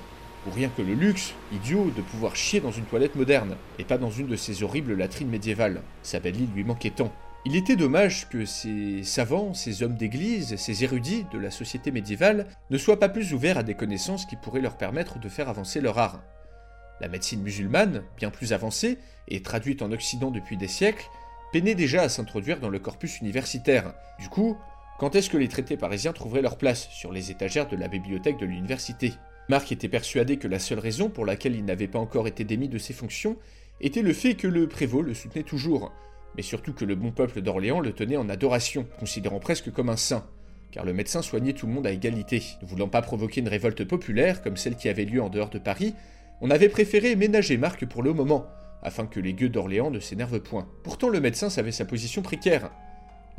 ou 0.47 0.51
rien 0.51 0.69
que 0.69 0.83
le 0.83 0.95
luxe, 0.95 1.35
idiot, 1.53 1.91
de 1.97 2.03
pouvoir 2.03 2.37
chier 2.37 2.61
dans 2.61 2.71
une 2.71 2.85
toilette 2.85 3.17
moderne, 3.17 3.57
et 3.79 3.85
pas 3.85 3.99
dans 3.99 4.11
une 4.11 4.27
de 4.27 4.37
ces 4.37 4.63
horribles 4.63 4.95
latrines 4.95 5.29
médiévales. 5.29 5.83
Sa 6.03 6.21
belle 6.21 6.41
île 6.41 6.53
lui 6.55 6.65
manquait 6.65 6.91
tant. 6.91 7.13
Il 7.45 7.55
était 7.55 7.77
dommage 7.77 8.29
que 8.29 8.45
ces 8.45 9.05
savants, 9.05 9.55
ces 9.55 9.85
hommes 9.85 9.97
d'église, 9.97 10.57
ces 10.57 10.83
érudits 10.83 11.27
de 11.33 11.39
la 11.39 11.53
société 11.53 11.93
médiévale 11.93 12.47
ne 12.71 12.79
soient 12.79 12.99
pas 12.99 13.09
plus 13.09 13.33
ouverts 13.35 13.59
à 13.59 13.63
des 13.63 13.75
connaissances 13.75 14.27
qui 14.27 14.35
pourraient 14.35 14.61
leur 14.61 14.77
permettre 14.77 15.21
de 15.21 15.29
faire 15.29 15.49
avancer 15.49 15.81
leur 15.81 15.99
art. 15.99 16.23
La 17.01 17.09
médecine 17.09 17.43
musulmane, 17.43 18.03
bien 18.17 18.31
plus 18.31 18.53
avancée 18.53 18.99
et 19.29 19.43
traduite 19.43 19.83
en 19.83 19.93
Occident 19.93 20.33
depuis 20.33 20.57
des 20.57 20.67
siècles, 20.67 21.09
peinait 21.53 21.77
déjà 21.77 22.03
à 22.03 22.09
s'introduire 22.09 22.59
dans 22.59 22.69
le 22.69 22.81
corpus 22.81 23.21
universitaire. 23.21 23.95
Du 24.19 24.29
coup, 24.29 24.57
quand 24.99 25.15
est-ce 25.15 25.31
que 25.31 25.37
les 25.37 25.49
traités 25.49 25.77
parisiens 25.77 26.13
trouveraient 26.13 26.43
leur 26.43 26.59
place 26.59 26.89
sur 26.89 27.13
les 27.13 27.31
étagères 27.31 27.69
de 27.69 27.77
la 27.77 27.87
bibliothèque 27.87 28.39
de 28.39 28.47
l'université? 28.47 29.13
Marc 29.49 29.71
était 29.71 29.89
persuadé 29.89 30.39
que 30.39 30.49
la 30.49 30.59
seule 30.59 30.81
raison 30.81 31.09
pour 31.09 31.25
laquelle 31.25 31.55
il 31.55 31.65
n'avait 31.65 31.87
pas 31.87 32.01
encore 32.01 32.27
été 32.27 32.43
démis 32.43 32.69
de 32.69 32.79
ses 32.79 32.93
fonctions 32.93 33.37
était 33.81 34.03
le 34.03 34.13
fait 34.13 34.35
que 34.35 34.49
le 34.49 34.69
prévôt 34.69 35.03
le 35.03 35.15
soutenait 35.15 35.45
toujours, 35.45 35.93
mais 36.37 36.43
surtout 36.43 36.73
que 36.73 36.85
le 36.85 36.97
bon 36.97 37.13
peuple 37.13 37.41
d'Orléans 37.43 37.81
le 37.81 37.93
tenait 37.93 38.17
en 38.17 38.29
adoration, 38.29 38.87
considérant 38.99 39.39
presque 39.39 39.71
comme 39.71 39.89
un 39.89 39.97
saint, 39.97 40.27
car 40.73 40.85
le 40.85 40.93
médecin 40.93 41.23
soignait 41.23 41.53
tout 41.53 41.67
le 41.67 41.73
monde 41.73 41.87
à 41.87 41.93
égalité. 41.93 42.43
Ne 42.61 42.67
voulant 42.67 42.89
pas 42.89 43.03
provoquer 43.03 43.41
une 43.41 43.49
révolte 43.49 43.85
populaire 43.85 44.43
comme 44.43 44.57
celle 44.57 44.77
qui 44.77 44.89
avait 44.89 45.05
lieu 45.05 45.23
en 45.23 45.29
dehors 45.29 45.51
de 45.51 45.59
Paris, 45.59 45.95
on 46.41 46.51
avait 46.51 46.69
préféré 46.69 47.15
ménager 47.15 47.57
Marc 47.57 47.87
pour 47.87 48.03
le 48.03 48.13
moment, 48.13 48.47
afin 48.83 49.07
que 49.07 49.21
les 49.21 49.33
gueux 49.33 49.49
d'Orléans 49.49 49.91
ne 49.91 50.01
s'énervent 50.01 50.41
point. 50.41 50.69
Pourtant 50.83 51.09
le 51.09 51.21
médecin 51.21 51.51
savait 51.51 51.73
sa 51.73 51.85
position 51.85 52.23
précaire. 52.23 52.71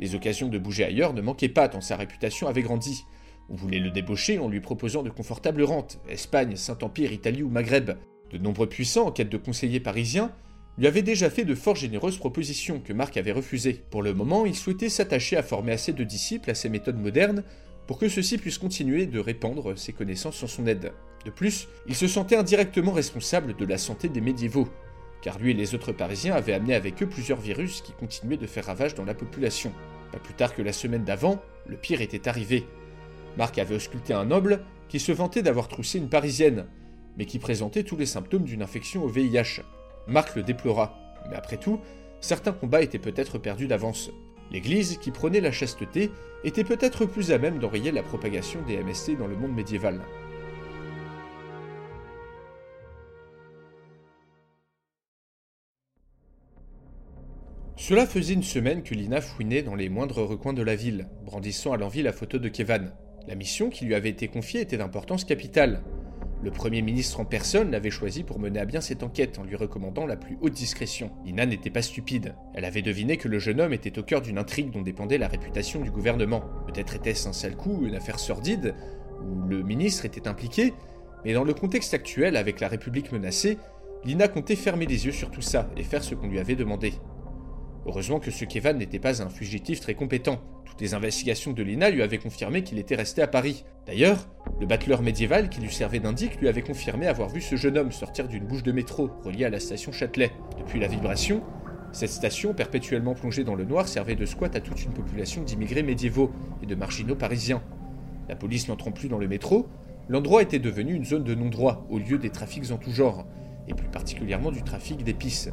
Les 0.00 0.14
occasions 0.14 0.48
de 0.48 0.58
bouger 0.58 0.84
ailleurs 0.84 1.12
ne 1.12 1.20
manquaient 1.20 1.48
pas 1.48 1.68
tant 1.68 1.80
sa 1.80 1.96
réputation 1.96 2.48
avait 2.48 2.62
grandi, 2.62 3.04
on 3.48 3.54
voulait 3.54 3.78
le 3.78 3.90
débaucher 3.90 4.38
en 4.38 4.48
lui 4.48 4.60
proposant 4.60 5.02
de 5.02 5.10
confortables 5.10 5.62
rentes, 5.62 6.00
Espagne, 6.08 6.56
Saint-Empire, 6.56 7.12
Italie 7.12 7.42
ou 7.42 7.48
Maghreb. 7.48 7.92
De 8.30 8.38
nombreux 8.38 8.68
puissants, 8.68 9.06
en 9.06 9.12
quête 9.12 9.30
de 9.30 9.38
conseillers 9.38 9.80
parisiens, 9.80 10.32
lui 10.76 10.86
avaient 10.86 11.02
déjà 11.02 11.30
fait 11.30 11.44
de 11.44 11.54
fort 11.54 11.74
généreuses 11.74 12.18
propositions 12.18 12.80
que 12.80 12.92
Marc 12.92 13.16
avait 13.16 13.32
refusées. 13.32 13.82
Pour 13.90 14.02
le 14.02 14.14
moment, 14.14 14.46
il 14.46 14.54
souhaitait 14.54 14.88
s'attacher 14.88 15.36
à 15.36 15.42
former 15.42 15.72
assez 15.72 15.92
de 15.92 16.04
disciples 16.04 16.50
à 16.50 16.54
ses 16.54 16.68
méthodes 16.68 17.00
modernes 17.00 17.42
pour 17.86 17.98
que 17.98 18.08
ceux-ci 18.08 18.36
puissent 18.38 18.58
continuer 18.58 19.06
de 19.06 19.18
répandre 19.18 19.76
ses 19.78 19.92
connaissances 19.92 20.36
sans 20.36 20.46
son 20.46 20.66
aide. 20.66 20.92
De 21.24 21.30
plus, 21.30 21.68
il 21.88 21.96
se 21.96 22.06
sentait 22.06 22.36
indirectement 22.36 22.92
responsable 22.92 23.56
de 23.56 23.64
la 23.64 23.78
santé 23.78 24.08
des 24.08 24.20
médiévaux, 24.20 24.68
car 25.22 25.38
lui 25.38 25.50
et 25.50 25.54
les 25.54 25.74
autres 25.74 25.92
Parisiens 25.92 26.34
avaient 26.34 26.52
amené 26.52 26.74
avec 26.74 27.02
eux 27.02 27.08
plusieurs 27.08 27.40
virus 27.40 27.80
qui 27.80 27.92
continuaient 27.92 28.36
de 28.36 28.46
faire 28.46 28.66
ravage 28.66 28.94
dans 28.94 29.04
la 29.04 29.14
population. 29.14 29.72
Pas 30.12 30.18
plus 30.18 30.34
tard 30.34 30.54
que 30.54 30.62
la 30.62 30.72
semaine 30.72 31.04
d'avant, 31.04 31.42
le 31.66 31.76
pire 31.76 32.02
était 32.02 32.28
arrivé. 32.28 32.66
Marc 33.36 33.58
avait 33.58 33.76
ausculté 33.76 34.12
un 34.12 34.24
noble 34.24 34.60
qui 34.88 35.00
se 35.00 35.12
vantait 35.12 35.42
d'avoir 35.42 35.68
troussé 35.68 35.98
une 35.98 36.08
parisienne, 36.08 36.66
mais 37.16 37.26
qui 37.26 37.38
présentait 37.38 37.82
tous 37.82 37.96
les 37.96 38.06
symptômes 38.06 38.44
d'une 38.44 38.62
infection 38.62 39.04
au 39.04 39.08
VIH. 39.08 39.62
Marc 40.06 40.34
le 40.36 40.42
déplora. 40.42 40.98
Mais 41.30 41.36
après 41.36 41.58
tout, 41.58 41.80
certains 42.20 42.52
combats 42.52 42.82
étaient 42.82 42.98
peut-être 42.98 43.38
perdus 43.38 43.66
d'avance. 43.66 44.10
L'Église, 44.50 44.96
qui 44.98 45.10
prenait 45.10 45.40
la 45.40 45.52
chasteté, 45.52 46.10
était 46.42 46.64
peut-être 46.64 47.04
plus 47.04 47.32
à 47.32 47.38
même 47.38 47.58
d'enrayer 47.58 47.92
la 47.92 48.02
propagation 48.02 48.62
des 48.62 48.82
MST 48.82 49.18
dans 49.18 49.26
le 49.26 49.36
monde 49.36 49.54
médiéval. 49.54 50.00
Cela 57.76 58.06
faisait 58.06 58.34
une 58.34 58.42
semaine 58.42 58.82
que 58.82 58.94
Lina 58.94 59.20
fouinait 59.20 59.62
dans 59.62 59.74
les 59.74 59.88
moindres 59.88 60.26
recoins 60.26 60.52
de 60.52 60.62
la 60.62 60.76
ville, 60.76 61.08
brandissant 61.24 61.72
à 61.72 61.76
l'envie 61.76 62.02
la 62.02 62.12
photo 62.12 62.38
de 62.38 62.48
Kevan. 62.48 62.92
La 63.28 63.34
mission 63.34 63.68
qui 63.68 63.84
lui 63.84 63.94
avait 63.94 64.08
été 64.08 64.26
confiée 64.26 64.62
était 64.62 64.78
d'importance 64.78 65.26
capitale. 65.26 65.82
Le 66.42 66.50
Premier 66.50 66.80
ministre 66.80 67.20
en 67.20 67.26
personne 67.26 67.70
l'avait 67.70 67.90
choisi 67.90 68.22
pour 68.22 68.38
mener 68.38 68.58
à 68.58 68.64
bien 68.64 68.80
cette 68.80 69.02
enquête 69.02 69.38
en 69.38 69.44
lui 69.44 69.54
recommandant 69.54 70.06
la 70.06 70.16
plus 70.16 70.38
haute 70.40 70.54
discrétion. 70.54 71.10
Lina 71.26 71.44
n'était 71.44 71.68
pas 71.68 71.82
stupide. 71.82 72.34
Elle 72.54 72.64
avait 72.64 72.80
deviné 72.80 73.18
que 73.18 73.28
le 73.28 73.38
jeune 73.38 73.60
homme 73.60 73.74
était 73.74 73.98
au 73.98 74.02
cœur 74.02 74.22
d'une 74.22 74.38
intrigue 74.38 74.70
dont 74.70 74.80
dépendait 74.80 75.18
la 75.18 75.28
réputation 75.28 75.82
du 75.82 75.90
gouvernement. 75.90 76.42
Peut-être 76.68 76.96
était-ce 76.96 77.28
un 77.28 77.34
sale 77.34 77.54
coup, 77.54 77.84
une 77.84 77.96
affaire 77.96 78.18
sordide, 78.18 78.74
où 79.20 79.46
le 79.46 79.62
ministre 79.62 80.06
était 80.06 80.26
impliqué, 80.26 80.72
mais 81.26 81.34
dans 81.34 81.44
le 81.44 81.52
contexte 81.52 81.92
actuel, 81.92 82.34
avec 82.34 82.60
la 82.60 82.68
République 82.68 83.12
menacée, 83.12 83.58
Lina 84.06 84.28
comptait 84.28 84.56
fermer 84.56 84.86
les 84.86 85.04
yeux 85.04 85.12
sur 85.12 85.30
tout 85.30 85.42
ça 85.42 85.68
et 85.76 85.82
faire 85.82 86.02
ce 86.02 86.14
qu'on 86.14 86.28
lui 86.28 86.38
avait 86.38 86.56
demandé. 86.56 86.94
Heureusement 87.88 88.20
que 88.20 88.30
ce 88.30 88.44
Kevan 88.44 88.76
n'était 88.76 88.98
pas 88.98 89.22
un 89.22 89.30
fugitif 89.30 89.80
très 89.80 89.94
compétent. 89.94 90.42
Toutes 90.66 90.82
les 90.82 90.92
investigations 90.92 91.54
de 91.54 91.62
Lina 91.62 91.88
lui 91.88 92.02
avaient 92.02 92.18
confirmé 92.18 92.62
qu'il 92.62 92.78
était 92.78 92.96
resté 92.96 93.22
à 93.22 93.26
Paris. 93.26 93.64
D'ailleurs, 93.86 94.28
le 94.60 94.66
battleur 94.66 95.00
médiéval 95.00 95.48
qui 95.48 95.62
lui 95.62 95.72
servait 95.72 95.98
d'indique 95.98 96.38
lui 96.38 96.48
avait 96.48 96.60
confirmé 96.60 97.06
avoir 97.06 97.30
vu 97.30 97.40
ce 97.40 97.56
jeune 97.56 97.78
homme 97.78 97.90
sortir 97.90 98.28
d'une 98.28 98.44
bouche 98.44 98.62
de 98.62 98.72
métro 98.72 99.08
reliée 99.24 99.46
à 99.46 99.50
la 99.50 99.58
station 99.58 99.90
Châtelet. 99.90 100.32
Depuis 100.58 100.80
la 100.80 100.86
vibration, 100.86 101.42
cette 101.92 102.10
station, 102.10 102.52
perpétuellement 102.52 103.14
plongée 103.14 103.42
dans 103.42 103.54
le 103.54 103.64
noir, 103.64 103.88
servait 103.88 104.16
de 104.16 104.26
squat 104.26 104.54
à 104.54 104.60
toute 104.60 104.84
une 104.84 104.92
population 104.92 105.42
d'immigrés 105.42 105.82
médiévaux 105.82 106.30
et 106.62 106.66
de 106.66 106.74
marginaux 106.74 107.16
parisiens. 107.16 107.62
La 108.28 108.36
police 108.36 108.68
n'entrant 108.68 108.92
plus 108.92 109.08
dans 109.08 109.16
le 109.16 109.28
métro, 109.28 109.66
l'endroit 110.10 110.42
était 110.42 110.58
devenu 110.58 110.92
une 110.92 111.06
zone 111.06 111.24
de 111.24 111.34
non-droit, 111.34 111.86
au 111.88 111.98
lieu 111.98 112.18
des 112.18 112.28
trafics 112.28 112.70
en 112.70 112.76
tout 112.76 112.92
genre, 112.92 113.26
et 113.66 113.72
plus 113.72 113.88
particulièrement 113.88 114.50
du 114.52 114.62
trafic 114.62 115.02
d'épices. 115.02 115.48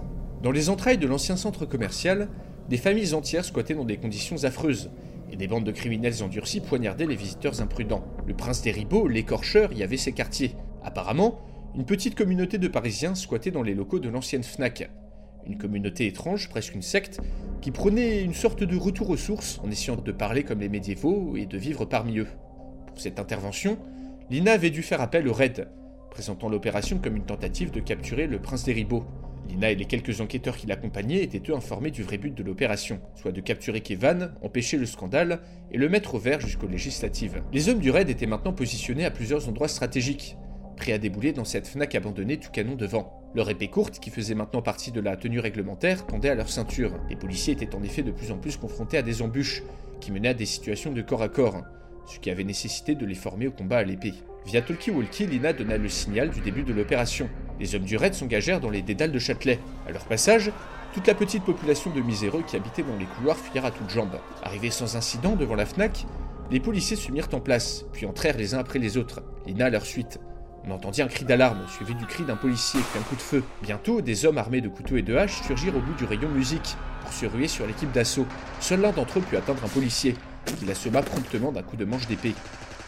Dans 0.46 0.52
les 0.52 0.70
entrailles 0.70 1.00
de 1.00 1.08
l'ancien 1.08 1.38
centre 1.38 1.66
commercial, 1.66 2.28
des 2.70 2.78
familles 2.78 3.16
entières 3.16 3.44
squattaient 3.44 3.74
dans 3.74 3.84
des 3.84 3.98
conditions 3.98 4.44
affreuses, 4.44 4.92
et 5.32 5.38
des 5.38 5.48
bandes 5.48 5.64
de 5.64 5.72
criminels 5.72 6.22
endurcis 6.22 6.62
poignardaient 6.62 7.08
les 7.08 7.16
visiteurs 7.16 7.62
imprudents. 7.62 8.06
Le 8.28 8.36
prince 8.36 8.62
des 8.62 8.70
Ribauds, 8.70 9.08
l'écorcheur, 9.08 9.74
y 9.74 9.82
avait 9.82 9.98
ses 9.98 10.12
quartiers. 10.12 10.54
Apparemment, 10.84 11.40
une 11.74 11.84
petite 11.84 12.14
communauté 12.14 12.60
de 12.60 12.68
Parisiens 12.68 13.16
squattait 13.16 13.50
dans 13.50 13.64
les 13.64 13.74
locaux 13.74 13.98
de 13.98 14.08
l'ancienne 14.08 14.44
FNAC. 14.44 14.88
Une 15.48 15.58
communauté 15.58 16.06
étrange, 16.06 16.48
presque 16.48 16.76
une 16.76 16.84
secte, 16.84 17.22
qui 17.62 17.72
prenait 17.72 18.22
une 18.22 18.36
sorte 18.36 18.62
de 18.62 18.78
retour 18.78 19.10
aux 19.10 19.18
sources 19.18 19.60
en 19.64 19.72
essayant 19.72 19.96
de 19.96 20.12
parler 20.12 20.44
comme 20.44 20.60
les 20.60 20.70
médiévaux 20.70 21.36
et 21.38 21.48
de 21.48 21.58
vivre 21.58 21.86
parmi 21.86 22.20
eux. 22.20 22.28
Pour 22.86 23.02
cette 23.02 23.20
intervention, 23.20 23.80
Lina 24.30 24.52
avait 24.52 24.70
dû 24.70 24.84
faire 24.84 25.02
appel 25.02 25.28
au 25.28 25.34
RAID, 25.34 25.68
présentant 26.12 26.50
l'opération 26.50 27.00
comme 27.04 27.16
une 27.16 27.26
tentative 27.26 27.72
de 27.72 27.80
capturer 27.80 28.28
le 28.28 28.38
prince 28.38 28.64
des 28.64 28.74
Ribauds. 28.74 29.08
Lina 29.48 29.72
et 29.72 29.76
les 29.76 29.86
quelques 29.86 30.22
enquêteurs 30.22 30.58
qui 30.58 30.68
l'accompagnaient 30.68 31.24
étaient 31.24 31.42
eux 31.50 31.56
informés 31.56 31.92
du 31.92 32.04
vrai 32.04 32.18
but 32.18 32.34
de 32.34 32.44
l'opération, 32.44 33.00
soit 33.16 33.32
de 33.32 33.42
capturer 33.42 33.82
Kevan, 33.82 34.34
empêcher 34.42 34.78
le 34.78 34.86
scandale 34.86 35.40
et 35.72 35.78
le 35.78 35.90
mettre 35.90 36.16
au 36.16 36.20
vert 36.20 36.40
jusqu'aux 36.40 36.68
législatives. 36.68 37.42
Les 37.54 37.70
hommes 37.70 37.80
du 37.80 37.92
raid 37.92 38.10
étaient 38.10 38.26
maintenant 38.26 38.54
positionnés 38.54 39.06
à 39.06 39.12
plusieurs 39.12 39.48
endroits 39.48 39.68
stratégiques, 39.68 40.38
prêts 40.76 40.94
à 40.94 40.98
débouler 40.98 41.32
dans 41.32 41.46
cette 41.46 41.68
FNAC 41.68 41.96
abandonnée 41.96 42.38
tout 42.38 42.52
canon 42.52 42.76
devant. 42.76 43.22
Leur 43.36 43.50
épée 43.50 43.68
courte, 43.68 44.00
qui 44.00 44.10
faisait 44.10 44.36
maintenant 44.36 44.62
partie 44.62 44.92
de 44.92 45.02
la 45.02 45.18
tenue 45.18 45.40
réglementaire, 45.40 46.06
pendait 46.06 46.30
à 46.30 46.36
leur 46.36 46.50
ceinture. 46.50 46.94
Les 47.10 47.16
policiers 47.16 47.54
étaient 47.54 47.76
en 47.76 47.84
effet 47.84 48.04
de 48.04 48.12
plus 48.12 48.32
en 48.32 48.38
plus 48.38 48.58
confrontés 48.58 48.98
à 48.98 49.02
des 49.02 49.22
embûches, 49.22 49.64
qui 50.00 50.12
menaient 50.12 50.30
à 50.30 50.34
des 50.34 50.46
situations 50.46 50.92
de 50.92 51.02
corps 51.02 51.22
à 51.22 51.30
corps, 51.30 51.64
ce 52.08 52.20
qui 52.20 52.30
avait 52.30 52.44
nécessité 52.44 52.96
de 52.96 53.06
les 53.06 53.16
former 53.16 53.48
au 53.48 53.52
combat 53.52 53.78
à 53.78 53.84
l'épée. 53.84 54.14
Via 54.46 54.62
talkie-walkie, 54.62 55.26
Lina 55.26 55.54
donna 55.54 55.78
le 55.78 55.90
signal 55.90 56.30
du 56.30 56.40
début 56.40 56.62
de 56.62 56.72
l'opération. 56.72 57.30
Les 57.60 57.74
hommes 57.74 57.84
du 57.84 57.98
raid 57.98 58.14
s'engagèrent 58.14 58.60
dans 58.60 58.70
les 58.70 58.84
dédales 58.84 59.12
de 59.12 59.18
Châtelet. 59.18 59.60
À 59.88 59.92
leur 59.92 60.06
passage, 60.06 60.52
toute 60.94 61.08
la 61.08 61.16
petite 61.16 61.44
population 61.44 61.92
de 61.92 62.00
miséreux 62.00 62.44
qui 62.46 62.56
habitaient 62.56 62.84
dans 62.84 62.96
les 62.98 63.06
couloirs 63.06 63.38
fuyèrent 63.38 63.66
à 63.66 63.72
toutes 63.72 63.90
jambes. 63.90 64.20
Arrivés 64.44 64.70
sans 64.70 64.96
incident 64.96 65.36
devant 65.36 65.56
la 65.56 65.66
FNAC, 65.66 66.06
les 66.52 66.60
policiers 66.60 66.96
se 66.96 67.12
mirent 67.12 67.30
en 67.34 67.40
place, 67.40 67.86
puis 67.92 68.06
entrèrent 68.06 68.38
les 68.38 68.54
uns 68.54 68.60
après 68.60 68.78
les 68.78 68.98
autres, 68.98 69.24
Lina 69.48 69.66
à 69.66 69.70
leur 69.72 69.86
suite. 69.86 70.20
On 70.68 70.72
entendit 70.72 71.02
un 71.02 71.08
cri 71.08 71.26
d'alarme, 71.26 71.66
suivi 71.68 71.96
du 71.96 72.06
cri 72.06 72.24
d'un 72.24 72.36
policier 72.36 72.80
puis 72.92 73.00
un 73.00 73.04
coup 73.04 73.16
de 73.16 73.22
feu. 73.22 73.44
Bientôt, 73.64 74.02
des 74.02 74.26
hommes 74.26 74.38
armés 74.38 74.62
de 74.62 74.70
couteaux 74.70 74.98
et 74.98 75.02
de 75.02 75.16
haches 75.16 75.42
surgirent 75.42 75.76
au 75.76 75.82
bout 75.82 75.94
du 75.94 76.06
rayon 76.06 76.30
musique 76.30 76.76
pour 77.02 77.14
se 77.14 77.26
ruer 77.26 77.48
sur 77.48 77.66
l'équipe 77.66 77.92
d'assaut. 77.92 78.28
Seul 78.60 78.82
l'un 78.82 78.92
d'entre 78.92 79.20
eux 79.20 79.22
put 79.22 79.38
atteindre 79.38 79.64
un 79.64 79.70
policier, 79.70 80.16
qui 80.46 80.66
l'assomma 80.66 81.02
promptement 81.02 81.52
d'un 81.52 81.64
coup 81.64 81.78
de 81.78 81.86
manche 81.86 82.08
d'épée. 82.08 82.34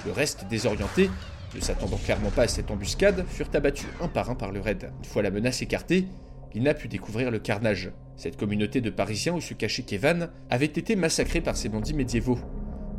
Le 0.06 0.12
reste, 0.12 0.46
désorienté, 0.48 1.10
ne 1.56 1.62
s'attendant 1.62 1.98
clairement 1.98 2.30
pas 2.30 2.44
à 2.44 2.48
cette 2.48 2.72
embuscade, 2.72 3.26
furent 3.28 3.50
abattus 3.54 3.88
un 4.02 4.08
par 4.08 4.30
un 4.30 4.36
par 4.36 4.52
le 4.52 4.60
raid. 4.60 4.92
Une 5.00 5.06
fois 5.06 5.22
la 5.22 5.32
menace 5.32 5.62
écartée, 5.62 6.08
Lina 6.54 6.74
put 6.74 6.88
découvrir 6.88 7.32
le 7.32 7.40
carnage. 7.40 7.92
Cette 8.16 8.38
communauté 8.38 8.82
de 8.82 8.90
Parisiens 8.90 9.34
où 9.34 9.42
se 9.42 9.54
cachait 9.54 9.84
Kevan 9.84 10.30
avait 10.50 10.66
été 10.66 10.96
massacrée 10.96 11.42
par 11.42 11.56
ces 11.56 11.70
bandits 11.70 11.94
médiévaux. 11.94 12.40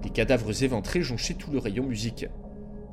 Des 0.03 0.11
cadavres 0.11 0.63
éventrés 0.63 1.03
jonchaient 1.03 1.35
tout 1.35 1.51
le 1.51 1.59
rayon 1.59 1.85
musique. 1.85 2.27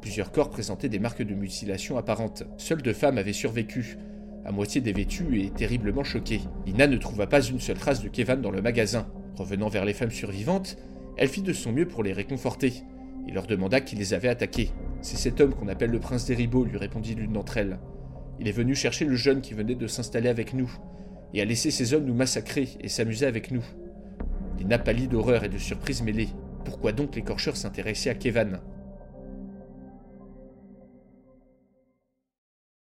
Plusieurs 0.02 0.32
corps 0.32 0.50
présentaient 0.50 0.90
des 0.90 1.00
marques 1.00 1.24
de 1.24 1.36
mutilation 1.36 1.98
apparentes. 1.98 2.44
Seules 2.58 2.82
deux 2.82 2.94
femmes 2.94 3.18
avaient 3.18 3.34
survécu, 3.34 3.98
à 4.44 4.52
moitié 4.52 4.82
dévêtues 4.82 5.42
et 5.42 5.50
terriblement 5.52 6.04
choquées. 6.04 6.42
Lina 6.66 6.88
ne 6.88 6.98
trouva 6.98 7.28
pas 7.28 7.42
une 7.42 7.60
seule 7.60 7.78
trace 7.78 8.02
de 8.02 8.10
Kevan 8.10 8.42
dans 8.42 8.52
le 8.52 8.62
magasin. 8.62 9.08
Revenant 9.36 9.70
vers 9.70 9.86
les 9.86 9.94
femmes 9.94 10.12
survivantes, 10.12 10.78
elle 11.18 11.30
fit 11.30 11.42
de 11.42 11.54
son 11.54 11.72
mieux 11.72 11.88
pour 11.88 12.04
les 12.04 12.14
réconforter 12.14 12.84
et 13.28 13.32
leur 13.32 13.48
demanda 13.48 13.82
qui 13.82 13.96
les 13.96 14.14
avait 14.14 14.28
attaquées. 14.28 14.72
C'est 15.02 15.18
cet 15.18 15.42
homme 15.42 15.54
qu'on 15.54 15.68
appelle 15.68 15.92
le 15.92 16.00
prince 16.00 16.26
des 16.26 16.36
Ribauds, 16.36 16.66
lui 16.66 16.78
répondit 16.78 17.16
l'une 17.16 17.34
d'entre 17.34 17.58
elles. 17.58 17.80
Il 18.40 18.48
est 18.48 18.52
venu 18.52 18.76
chercher 18.76 19.06
le 19.06 19.16
jeune 19.16 19.42
qui 19.42 19.54
venait 19.54 19.76
de 19.76 19.88
s'installer 19.88 20.30
avec 20.30 20.54
nous, 20.54 20.72
et 21.34 21.42
a 21.42 21.46
laissé 21.46 21.72
ces 21.72 21.94
hommes 21.94 22.06
nous 22.06 22.14
massacrer 22.14 22.70
et 22.80 22.88
s'amuser 22.88 23.26
avec 23.26 23.52
nous. 23.52 23.64
Lina 24.58 24.78
pâlit 24.78 25.08
d'horreur 25.08 25.44
et 25.44 25.50
de 25.50 25.58
surprise 25.58 26.02
mêlée. 26.02 26.30
Pourquoi 26.64 26.92
donc 26.92 27.16
l'écorcheur 27.16 27.58
s'intéressait 27.58 28.10
à 28.10 28.16
Kevan? 28.16 28.60